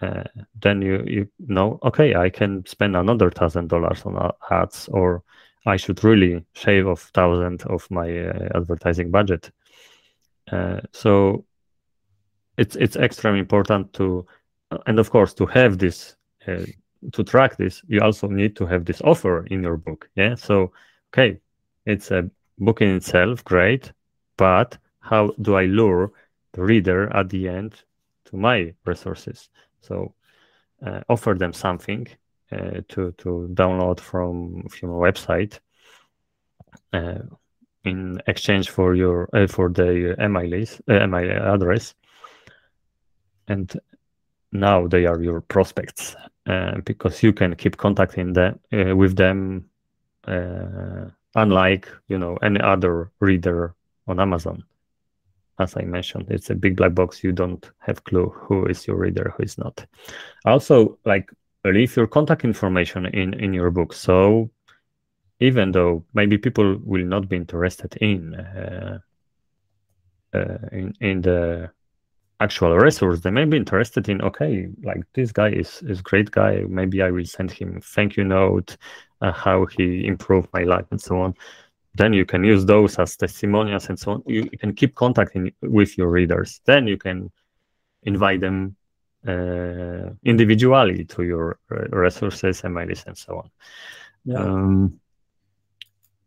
uh, 0.00 0.24
then 0.60 0.82
you 0.82 1.04
you 1.06 1.28
know 1.38 1.78
okay 1.82 2.14
I 2.14 2.30
can 2.30 2.64
spend 2.66 2.96
another 2.96 3.30
thousand 3.30 3.68
dollars 3.68 4.02
on 4.04 4.32
ads 4.50 4.88
or 4.88 5.22
I 5.66 5.76
should 5.76 6.02
really 6.04 6.44
shave 6.54 6.86
off 6.86 7.10
thousand 7.14 7.62
of 7.64 7.90
my 7.90 8.08
uh, 8.28 8.48
advertising 8.54 9.10
budget. 9.10 9.50
Uh, 10.50 10.80
so 10.92 11.44
it's 12.56 12.76
it's 12.76 12.96
extremely 12.96 13.40
important 13.40 13.92
to 13.94 14.26
and 14.86 14.98
of 14.98 15.10
course 15.10 15.32
to 15.34 15.46
have 15.46 15.78
this 15.78 16.16
uh, 16.46 16.64
to 17.12 17.22
track 17.22 17.56
this 17.56 17.82
you 17.88 18.00
also 18.00 18.28
need 18.28 18.56
to 18.56 18.66
have 18.66 18.84
this 18.84 19.00
offer 19.02 19.46
in 19.46 19.62
your 19.62 19.76
book 19.76 20.10
yeah 20.16 20.34
so 20.34 20.72
okay 21.12 21.38
it's 21.86 22.10
a 22.10 22.28
book 22.58 22.80
in 22.82 22.96
itself 22.96 23.44
great 23.44 23.92
but 24.38 24.78
how 25.00 25.32
do 25.42 25.56
I 25.56 25.66
lure 25.66 26.12
the 26.52 26.62
reader 26.62 27.14
at 27.14 27.28
the 27.28 27.48
end 27.48 27.74
to 28.26 28.36
my 28.36 28.72
resources? 28.86 29.50
So 29.80 30.14
uh, 30.84 31.00
offer 31.08 31.34
them 31.34 31.52
something 31.52 32.06
uh, 32.50 32.80
to 32.88 33.12
to 33.18 33.50
download 33.52 34.00
from 34.00 34.62
from 34.68 34.90
a 34.90 34.94
website 34.94 35.58
uh, 36.92 37.18
in 37.84 38.22
exchange 38.26 38.70
for 38.70 38.94
your 38.94 39.28
uh, 39.34 39.46
for 39.46 39.68
the 39.68 40.16
email 40.22 40.46
list, 40.46 40.80
email 40.88 41.30
uh, 41.30 41.54
address, 41.54 41.94
and 43.48 43.78
now 44.52 44.86
they 44.86 45.04
are 45.04 45.20
your 45.20 45.40
prospects 45.42 46.16
uh, 46.46 46.78
because 46.84 47.22
you 47.22 47.32
can 47.32 47.54
keep 47.54 47.76
contacting 47.76 48.32
them 48.32 48.58
with 48.96 49.16
them 49.16 49.68
unlike 51.34 51.88
you 52.08 52.18
know 52.18 52.38
any 52.42 52.60
other 52.60 53.10
reader 53.20 53.74
on 54.08 54.20
Amazon. 54.20 54.64
As 55.60 55.76
I 55.76 55.82
mentioned, 55.82 56.26
it's 56.30 56.50
a 56.50 56.54
big 56.54 56.76
black 56.76 56.94
box. 56.94 57.24
You 57.24 57.32
don't 57.32 57.68
have 57.78 58.04
clue 58.04 58.28
who 58.28 58.66
is 58.66 58.86
your 58.86 58.96
reader, 58.96 59.34
who 59.36 59.42
is 59.42 59.58
not. 59.58 59.84
Also, 60.44 60.98
like 61.04 61.30
leave 61.64 61.96
your 61.96 62.06
contact 62.06 62.44
information 62.44 63.06
in 63.06 63.34
in 63.34 63.52
your 63.52 63.70
book. 63.70 63.92
So 63.92 64.50
even 65.40 65.72
though 65.72 66.04
maybe 66.14 66.38
people 66.38 66.78
will 66.84 67.04
not 67.04 67.28
be 67.28 67.36
interested 67.36 67.96
in 67.96 68.34
uh, 68.34 68.98
uh, 70.32 70.58
in 70.70 70.94
in 71.00 71.22
the 71.22 71.70
actual 72.40 72.76
resource, 72.76 73.20
they 73.20 73.32
may 73.32 73.44
be 73.44 73.56
interested 73.56 74.08
in 74.08 74.22
okay, 74.22 74.68
like 74.84 75.02
this 75.14 75.32
guy 75.32 75.48
is 75.50 75.82
is 75.82 76.00
great 76.00 76.30
guy. 76.30 76.62
Maybe 76.68 77.02
I 77.02 77.10
will 77.10 77.26
send 77.26 77.50
him 77.50 77.80
thank 77.80 78.16
you 78.16 78.22
note, 78.22 78.76
uh, 79.22 79.32
how 79.32 79.66
he 79.66 80.06
improved 80.06 80.48
my 80.52 80.62
life 80.62 80.86
and 80.92 81.00
so 81.00 81.20
on 81.20 81.34
then 81.94 82.12
you 82.12 82.24
can 82.24 82.44
use 82.44 82.64
those 82.64 82.98
as 82.98 83.16
testimonials 83.16 83.88
and 83.88 83.98
so 83.98 84.12
on 84.12 84.22
you, 84.26 84.48
you 84.52 84.58
can 84.58 84.74
keep 84.74 84.94
contacting 84.94 85.52
with 85.62 85.96
your 85.98 86.10
readers 86.10 86.60
then 86.64 86.86
you 86.86 86.96
can 86.96 87.30
invite 88.02 88.40
them 88.40 88.76
uh, 89.26 90.10
individually 90.24 91.04
to 91.04 91.22
your 91.22 91.58
resources, 91.90 92.62
emails, 92.62 93.06
and 93.06 93.16
so 93.16 93.38
on. 93.38 93.50
Yeah. 94.24 94.38
Um, 94.38 95.00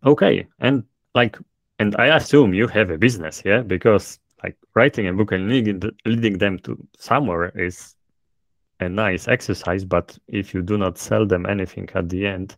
okay, 0.05 0.47
and 0.59 0.84
like, 1.16 1.38
and 1.80 1.95
I 1.97 2.16
assume 2.18 2.53
you 2.53 2.68
have 2.68 2.89
a 2.89 2.97
business, 2.97 3.41
yeah, 3.45 3.62
because 3.62 4.20
like 4.43 4.57
writing 4.76 5.07
a 5.07 5.14
book 5.14 5.32
and 5.32 5.49
leading, 5.49 5.82
leading 6.05 6.38
them 6.38 6.59
to 6.59 6.78
somewhere 6.97 7.49
is 7.55 7.95
a 8.80 8.89
nice 8.89 9.28
exercise. 9.28 9.86
But 9.86 10.18
if 10.28 10.53
you 10.53 10.62
do 10.62 10.78
not 10.78 10.97
sell 10.97 11.26
them 11.26 11.45
anything 11.45 11.89
at 11.95 12.09
the 12.09 12.26
end, 12.26 12.57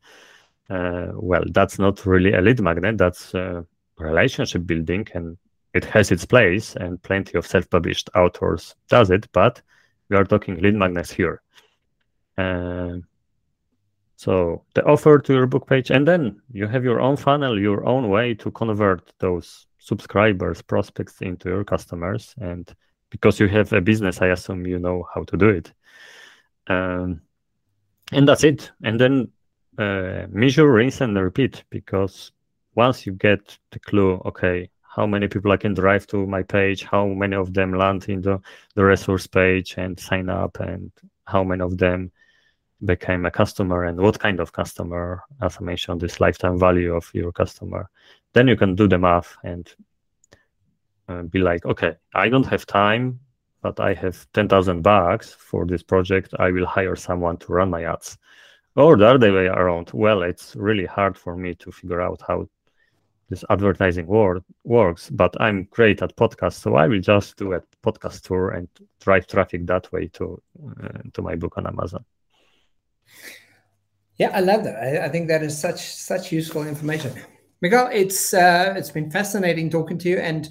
uh, 0.70 1.08
well, 1.14 1.44
that's 1.52 1.80
not 1.80 2.06
really 2.06 2.34
a 2.34 2.42
lead 2.42 2.62
magnet. 2.62 2.98
That's 2.98 3.36
uh, 3.36 3.64
relationship 3.98 4.66
building, 4.66 5.08
and 5.14 5.38
it 5.74 5.86
has 5.86 6.12
its 6.12 6.26
place. 6.26 6.76
And 6.76 7.02
plenty 7.02 7.38
of 7.38 7.46
self-published 7.46 8.10
authors 8.16 8.76
does 8.90 9.10
it, 9.10 9.28
but 9.32 9.62
we 10.10 10.16
are 10.16 10.24
talking 10.24 10.62
lead 10.62 10.76
magnets 10.76 11.12
here. 11.12 11.42
Uh, 12.38 12.98
so 14.16 14.64
the 14.74 14.84
offer 14.86 15.20
to 15.20 15.34
your 15.34 15.48
book 15.48 15.68
page, 15.68 15.92
and 15.92 16.08
then 16.08 16.42
you 16.52 16.68
have 16.68 16.84
your 16.84 17.02
own 17.02 17.18
funnel, 17.18 17.60
your 17.60 17.86
own 17.86 18.10
way 18.10 18.34
to 18.36 18.52
convert 18.52 19.12
those 19.20 19.68
subscribers, 19.80 20.62
prospects 20.62 21.22
into 21.22 21.50
your 21.50 21.66
customers. 21.66 22.34
And 22.40 22.74
because 23.10 23.40
you 23.40 23.48
have 23.50 23.74
a 23.74 23.82
business, 23.82 24.22
I 24.22 24.28
assume 24.28 24.66
you 24.66 24.80
know 24.80 25.06
how 25.14 25.24
to 25.24 25.38
do 25.38 25.50
it. 25.50 25.74
Um, 26.68 27.22
and 28.14 28.28
that's 28.28 28.44
it. 28.44 28.72
And 28.84 29.00
then 29.00 29.30
uh, 29.78 30.28
measure, 30.30 30.72
rinse, 30.72 31.02
and 31.02 31.18
repeat. 31.18 31.64
Because 31.70 32.32
once 32.76 33.06
you 33.06 33.14
get 33.14 33.58
the 33.72 33.80
clue, 33.80 34.22
okay, 34.26 34.70
how 34.82 35.08
many 35.08 35.28
people 35.28 35.52
I 35.52 35.58
can 35.58 35.74
drive 35.74 36.06
to 36.08 36.26
my 36.28 36.44
page, 36.44 36.84
how 36.84 37.08
many 37.08 37.36
of 37.36 37.54
them 37.54 37.74
land 37.74 38.06
in 38.10 38.22
the, 38.22 38.40
the 38.76 38.84
resource 38.84 39.28
page 39.28 39.76
and 39.78 40.00
sign 40.00 40.30
up, 40.30 40.60
and 40.60 40.92
how 41.26 41.44
many 41.44 41.62
of 41.62 41.78
them 41.78 42.12
became 42.86 43.26
a 43.26 43.32
customer 43.32 43.86
and 43.86 44.00
what 44.00 44.20
kind 44.20 44.40
of 44.40 44.52
customer, 44.52 45.24
as 45.42 45.58
I 45.60 45.64
mentioned, 45.64 46.02
this 46.02 46.20
lifetime 46.20 46.60
value 46.60 46.94
of 46.94 47.10
your 47.14 47.32
customer. 47.32 47.90
Then 48.34 48.48
you 48.48 48.56
can 48.56 48.76
do 48.76 48.88
the 48.88 48.98
math 48.98 49.36
and 49.44 49.74
uh, 51.08 51.24
be 51.24 51.40
like, 51.40 51.66
okay, 51.66 51.96
I 52.14 52.30
don't 52.30 52.46
have 52.48 52.66
time, 52.66 53.20
but 53.62 53.80
I 53.80 53.94
have 53.94 54.28
10,000 54.34 54.82
bucks 54.82 55.34
for 55.34 55.66
this 55.66 55.84
project. 55.84 56.34
I 56.40 56.52
will 56.52 56.66
hire 56.66 56.96
someone 56.96 57.38
to 57.38 57.54
run 57.54 57.70
my 57.70 57.86
ads. 57.86 58.18
Or 58.76 58.98
the 58.98 59.08
other 59.08 59.32
way 59.34 59.46
around. 59.46 59.92
Well, 59.94 60.24
it's 60.24 60.56
really 60.56 60.86
hard 60.86 61.18
for 61.18 61.36
me 61.36 61.54
to 61.56 61.72
figure 61.72 62.02
out 62.02 62.22
how 62.28 62.48
this 63.30 63.44
advertising 63.50 64.08
word 64.08 64.44
works, 64.64 65.10
but 65.10 65.36
I'm 65.40 65.68
great 65.72 66.02
at 66.02 66.16
podcasts, 66.16 66.62
so 66.62 66.76
I 66.76 66.88
will 66.88 67.00
just 67.00 67.38
do 67.38 67.54
a 67.54 67.62
podcast 67.84 68.22
tour 68.22 68.52
and 68.52 68.68
drive 69.00 69.28
traffic 69.28 69.66
that 69.68 69.92
way 69.92 70.08
to 70.14 70.42
uh, 70.84 71.00
to 71.14 71.22
my 71.22 71.36
book 71.36 71.58
on 71.58 71.68
Amazon. 71.68 72.06
Yeah, 74.18 74.32
I 74.34 74.42
love 74.42 74.64
that. 74.66 74.76
I, 74.76 75.06
I, 75.06 75.10
think 75.10 75.28
that 75.30 75.42
is 75.42 75.60
such 75.60 75.82
such 75.82 76.32
useful 76.32 76.68
information. 76.68 77.14
Miguel, 77.62 77.90
it's 77.92 78.34
uh, 78.34 78.74
it's 78.78 78.92
been 78.92 79.10
fascinating 79.10 79.70
talking 79.70 79.98
to 80.00 80.10
you, 80.10 80.18
and 80.18 80.50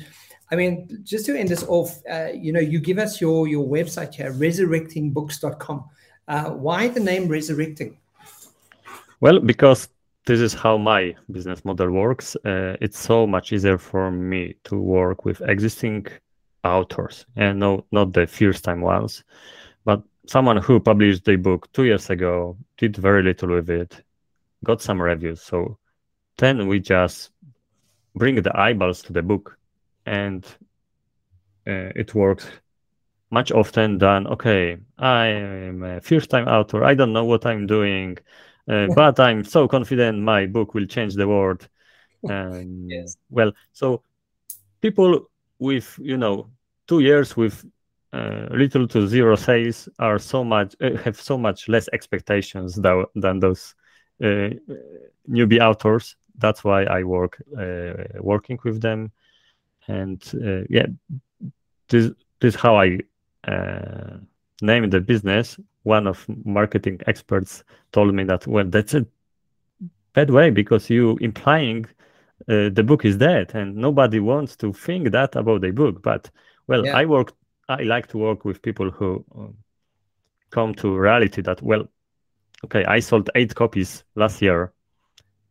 I 0.50 0.56
mean, 0.56 1.02
just 1.04 1.26
to 1.26 1.38
end 1.38 1.48
this 1.48 1.64
off, 1.64 2.02
uh, 2.10 2.30
you 2.34 2.52
know, 2.52 2.60
you 2.60 2.80
give 2.80 2.98
us 2.98 3.20
your 3.20 3.46
your 3.46 3.66
website 3.66 4.14
here, 4.14 4.32
resurrectingbooks.com. 4.32 5.84
Uh, 6.26 6.50
why 6.50 6.88
the 6.88 7.00
name 7.00 7.28
resurrecting? 7.28 7.98
Well, 9.22 9.38
because 9.38 9.88
this 10.26 10.40
is 10.40 10.52
how 10.52 10.78
my 10.78 11.14
business 11.30 11.64
model 11.64 11.92
works. 11.92 12.34
Uh, 12.44 12.76
it's 12.80 12.98
so 12.98 13.24
much 13.24 13.52
easier 13.52 13.78
for 13.78 14.10
me 14.10 14.56
to 14.64 14.76
work 14.76 15.24
with 15.24 15.40
existing 15.42 16.08
authors 16.64 17.24
and 17.36 17.60
no, 17.60 17.86
not 17.92 18.14
the 18.14 18.26
first 18.26 18.64
time 18.64 18.80
ones, 18.80 19.22
but 19.84 20.02
someone 20.26 20.56
who 20.56 20.80
published 20.80 21.24
the 21.24 21.36
book 21.36 21.72
two 21.72 21.84
years 21.84 22.10
ago, 22.10 22.56
did 22.78 22.96
very 22.96 23.22
little 23.22 23.50
with 23.50 23.70
it, 23.70 24.02
got 24.64 24.82
some 24.82 25.00
reviews. 25.00 25.40
So 25.40 25.78
then 26.38 26.66
we 26.66 26.80
just 26.80 27.30
bring 28.16 28.42
the 28.42 28.58
eyeballs 28.58 29.02
to 29.02 29.12
the 29.12 29.22
book 29.22 29.56
and 30.04 30.44
uh, 31.68 31.94
it 31.94 32.12
works 32.12 32.48
much 33.30 33.50
often 33.50 33.96
than 33.96 34.26
okay 34.26 34.76
i 34.98 35.24
am 35.26 35.82
a 35.82 36.00
first 36.02 36.28
time 36.28 36.46
author 36.46 36.84
i 36.84 36.94
don't 36.94 37.14
know 37.14 37.24
what 37.24 37.46
i'm 37.46 37.66
doing 37.66 38.18
uh, 38.68 38.86
but 38.94 39.18
i'm 39.20 39.44
so 39.44 39.66
confident 39.68 40.18
my 40.18 40.46
book 40.46 40.74
will 40.74 40.86
change 40.86 41.14
the 41.14 41.28
world. 41.28 41.68
Um, 42.30 42.86
yes. 42.88 43.16
well 43.30 43.50
so 43.72 44.04
people 44.80 45.28
with 45.58 45.98
you 46.00 46.16
know 46.16 46.48
two 46.86 47.00
years 47.00 47.36
with 47.36 47.64
uh, 48.12 48.46
little 48.52 48.86
to 48.86 49.08
zero 49.08 49.34
sales 49.34 49.88
are 49.98 50.20
so 50.20 50.44
much 50.44 50.76
uh, 50.80 50.96
have 50.98 51.20
so 51.20 51.36
much 51.36 51.68
less 51.68 51.88
expectations 51.92 52.76
than, 52.76 53.04
than 53.16 53.40
those 53.40 53.74
uh, 54.22 54.50
newbie 55.28 55.60
authors. 55.60 56.14
That's 56.38 56.62
why 56.62 56.84
i 56.84 57.02
work 57.02 57.42
uh, 57.58 58.20
working 58.20 58.60
with 58.62 58.80
them. 58.80 59.10
And 59.88 60.22
uh, 60.34 60.62
yeah 60.70 60.86
this, 61.88 62.10
this 62.40 62.54
is 62.54 62.60
how 62.60 62.76
i 62.76 62.98
uh, 63.48 64.16
named 64.60 64.92
the 64.92 65.00
business 65.00 65.58
one 65.84 66.06
of 66.06 66.26
marketing 66.44 67.00
experts 67.06 67.64
told 67.92 68.14
me 68.14 68.24
that 68.24 68.46
well 68.46 68.64
that's 68.66 68.94
a 68.94 69.06
bad 70.12 70.30
way 70.30 70.50
because 70.50 70.90
you 70.90 71.16
implying 71.20 71.86
the 72.46 72.82
book 72.84 73.04
is 73.04 73.16
dead 73.16 73.52
and 73.54 73.76
nobody 73.76 74.18
wants 74.18 74.56
to 74.56 74.72
think 74.72 75.10
that 75.12 75.36
about 75.36 75.64
a 75.64 75.70
book 75.70 76.02
but 76.02 76.28
well 76.66 76.84
yeah. 76.84 76.96
i 76.96 77.04
work 77.04 77.32
I 77.68 77.82
like 77.82 78.08
to 78.08 78.18
work 78.18 78.44
with 78.44 78.62
people 78.62 78.90
who 78.90 79.24
um, 79.34 79.56
come 80.50 80.74
to 80.76 80.96
reality 80.96 81.42
that 81.42 81.62
well, 81.62 81.88
okay, 82.64 82.84
I 82.84 83.00
sold 83.00 83.30
eight 83.34 83.54
copies 83.54 84.04
last 84.14 84.42
year. 84.42 84.72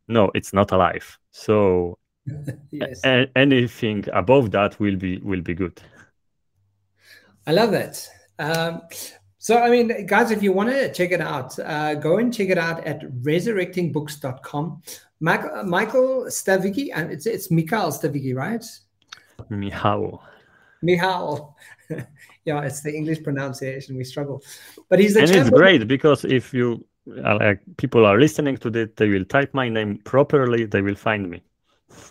No, 0.08 0.32
it's 0.36 0.54
not 0.54 0.72
alive. 0.72 1.18
So 1.32 1.98
yes. 2.72 3.02
a- 3.06 3.30
anything 3.36 4.06
above 4.14 4.52
that 4.52 4.80
will 4.80 4.96
be 4.96 5.20
will 5.20 5.42
be 5.42 5.54
good. 5.54 5.82
I 7.48 7.54
love 7.54 7.72
that. 7.72 8.08
Um, 8.38 8.82
so, 9.42 9.58
I 9.58 9.72
mean, 9.72 10.06
guys, 10.06 10.30
if 10.30 10.44
you 10.44 10.54
want 10.54 10.70
to 10.70 10.94
check 10.94 11.12
it 11.12 11.20
out, 11.20 11.58
uh, 11.58 11.96
go 11.96 12.20
and 12.20 12.32
check 12.32 12.50
it 12.50 12.60
out 12.60 12.86
at 12.86 13.02
resurrectingbooks.com. 13.24 14.84
Mac- 15.20 15.66
Michael 15.66 16.26
Stawicki, 16.26 16.92
and 16.94 17.12
it's 17.12 17.26
it's 17.26 17.50
Mikhail 17.50 17.92
Stawicki, 17.92 18.36
right? 18.36 18.64
Michał. 19.50 20.20
Michał. 20.84 21.56
yeah, 22.46 22.62
it's 22.62 22.82
the 22.82 22.96
English 22.96 23.24
pronunciation. 23.24 23.98
We 23.98 24.04
struggle, 24.04 24.44
but 24.90 25.00
he's 25.00 25.16
the 25.16 25.22
and 25.22 25.32
it's 25.32 25.50
great 25.50 25.88
because 25.88 26.24
if 26.24 26.54
you 26.54 26.86
uh, 27.26 27.40
like 27.40 27.62
people 27.78 28.06
are 28.06 28.20
listening 28.20 28.58
to 28.58 28.70
this, 28.70 28.90
they 28.96 29.10
will 29.10 29.26
type 29.26 29.56
my 29.56 29.70
name 29.70 29.98
properly. 30.04 30.66
They 30.66 30.84
will 30.84 30.94
find 30.96 31.28
me. 31.28 31.42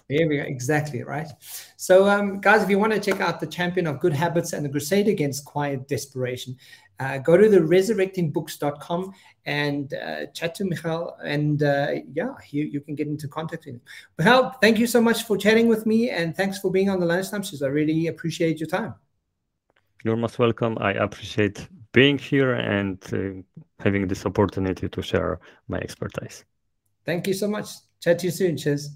Here 0.09 0.29
we 0.29 0.37
go. 0.37 0.43
Exactly 0.43 1.03
right. 1.03 1.29
So, 1.77 2.09
um, 2.09 2.41
guys, 2.41 2.63
if 2.63 2.71
you 2.71 2.79
want 2.79 2.93
to 2.93 3.01
check 3.01 3.21
out 3.21 3.41
the 3.41 3.47
champion 3.47 3.87
of 3.87 4.01
good 4.01 4.13
habits 4.13 4.53
and 4.53 4.65
the 4.65 4.69
crusade 4.69 5.09
against 5.09 5.45
quiet 5.45 5.89
desperation, 5.89 6.57
uh, 7.01 7.19
go 7.19 7.37
to 7.37 7.49
the 7.49 7.59
resurrectingbooks.com 7.59 9.13
and 9.47 9.95
uh, 9.95 10.27
chat 10.27 10.55
to 10.57 10.65
Michal. 10.65 11.17
And 11.25 11.63
uh, 11.63 11.93
yeah, 12.13 12.35
you, 12.51 12.65
you 12.65 12.81
can 12.81 12.95
get 12.95 13.09
into 13.09 13.27
contact 13.27 13.65
with 13.65 13.75
him. 13.75 13.81
Michal, 14.19 14.51
thank 14.61 14.79
you 14.79 14.87
so 14.87 15.01
much 15.01 15.25
for 15.25 15.37
chatting 15.37 15.67
with 15.67 15.87
me. 15.87 16.11
And 16.11 16.37
thanks 16.37 16.59
for 16.59 16.71
being 16.71 16.91
on 16.91 17.01
the 17.01 17.07
lunchtime 17.07 17.43
shows. 17.43 17.63
I 17.63 17.69
really 17.69 18.09
appreciate 18.09 18.61
your 18.61 18.69
time. 18.69 18.95
You're 20.05 20.17
most 20.17 20.39
welcome. 20.39 20.77
I 20.81 20.93
appreciate 20.93 21.69
being 21.93 22.19
here 22.19 22.55
and 22.55 22.99
uh, 23.13 23.43
having 23.83 24.07
this 24.07 24.25
opportunity 24.27 24.89
to 24.89 25.03
share 25.03 25.41
my 25.69 25.79
expertise. 25.79 26.45
Thank 27.05 27.27
you 27.27 27.35
so 27.35 27.49
much. 27.49 27.69
Chat 28.01 28.19
to 28.21 28.27
you 28.27 28.31
soon. 28.31 28.57
Cheers. 28.57 28.91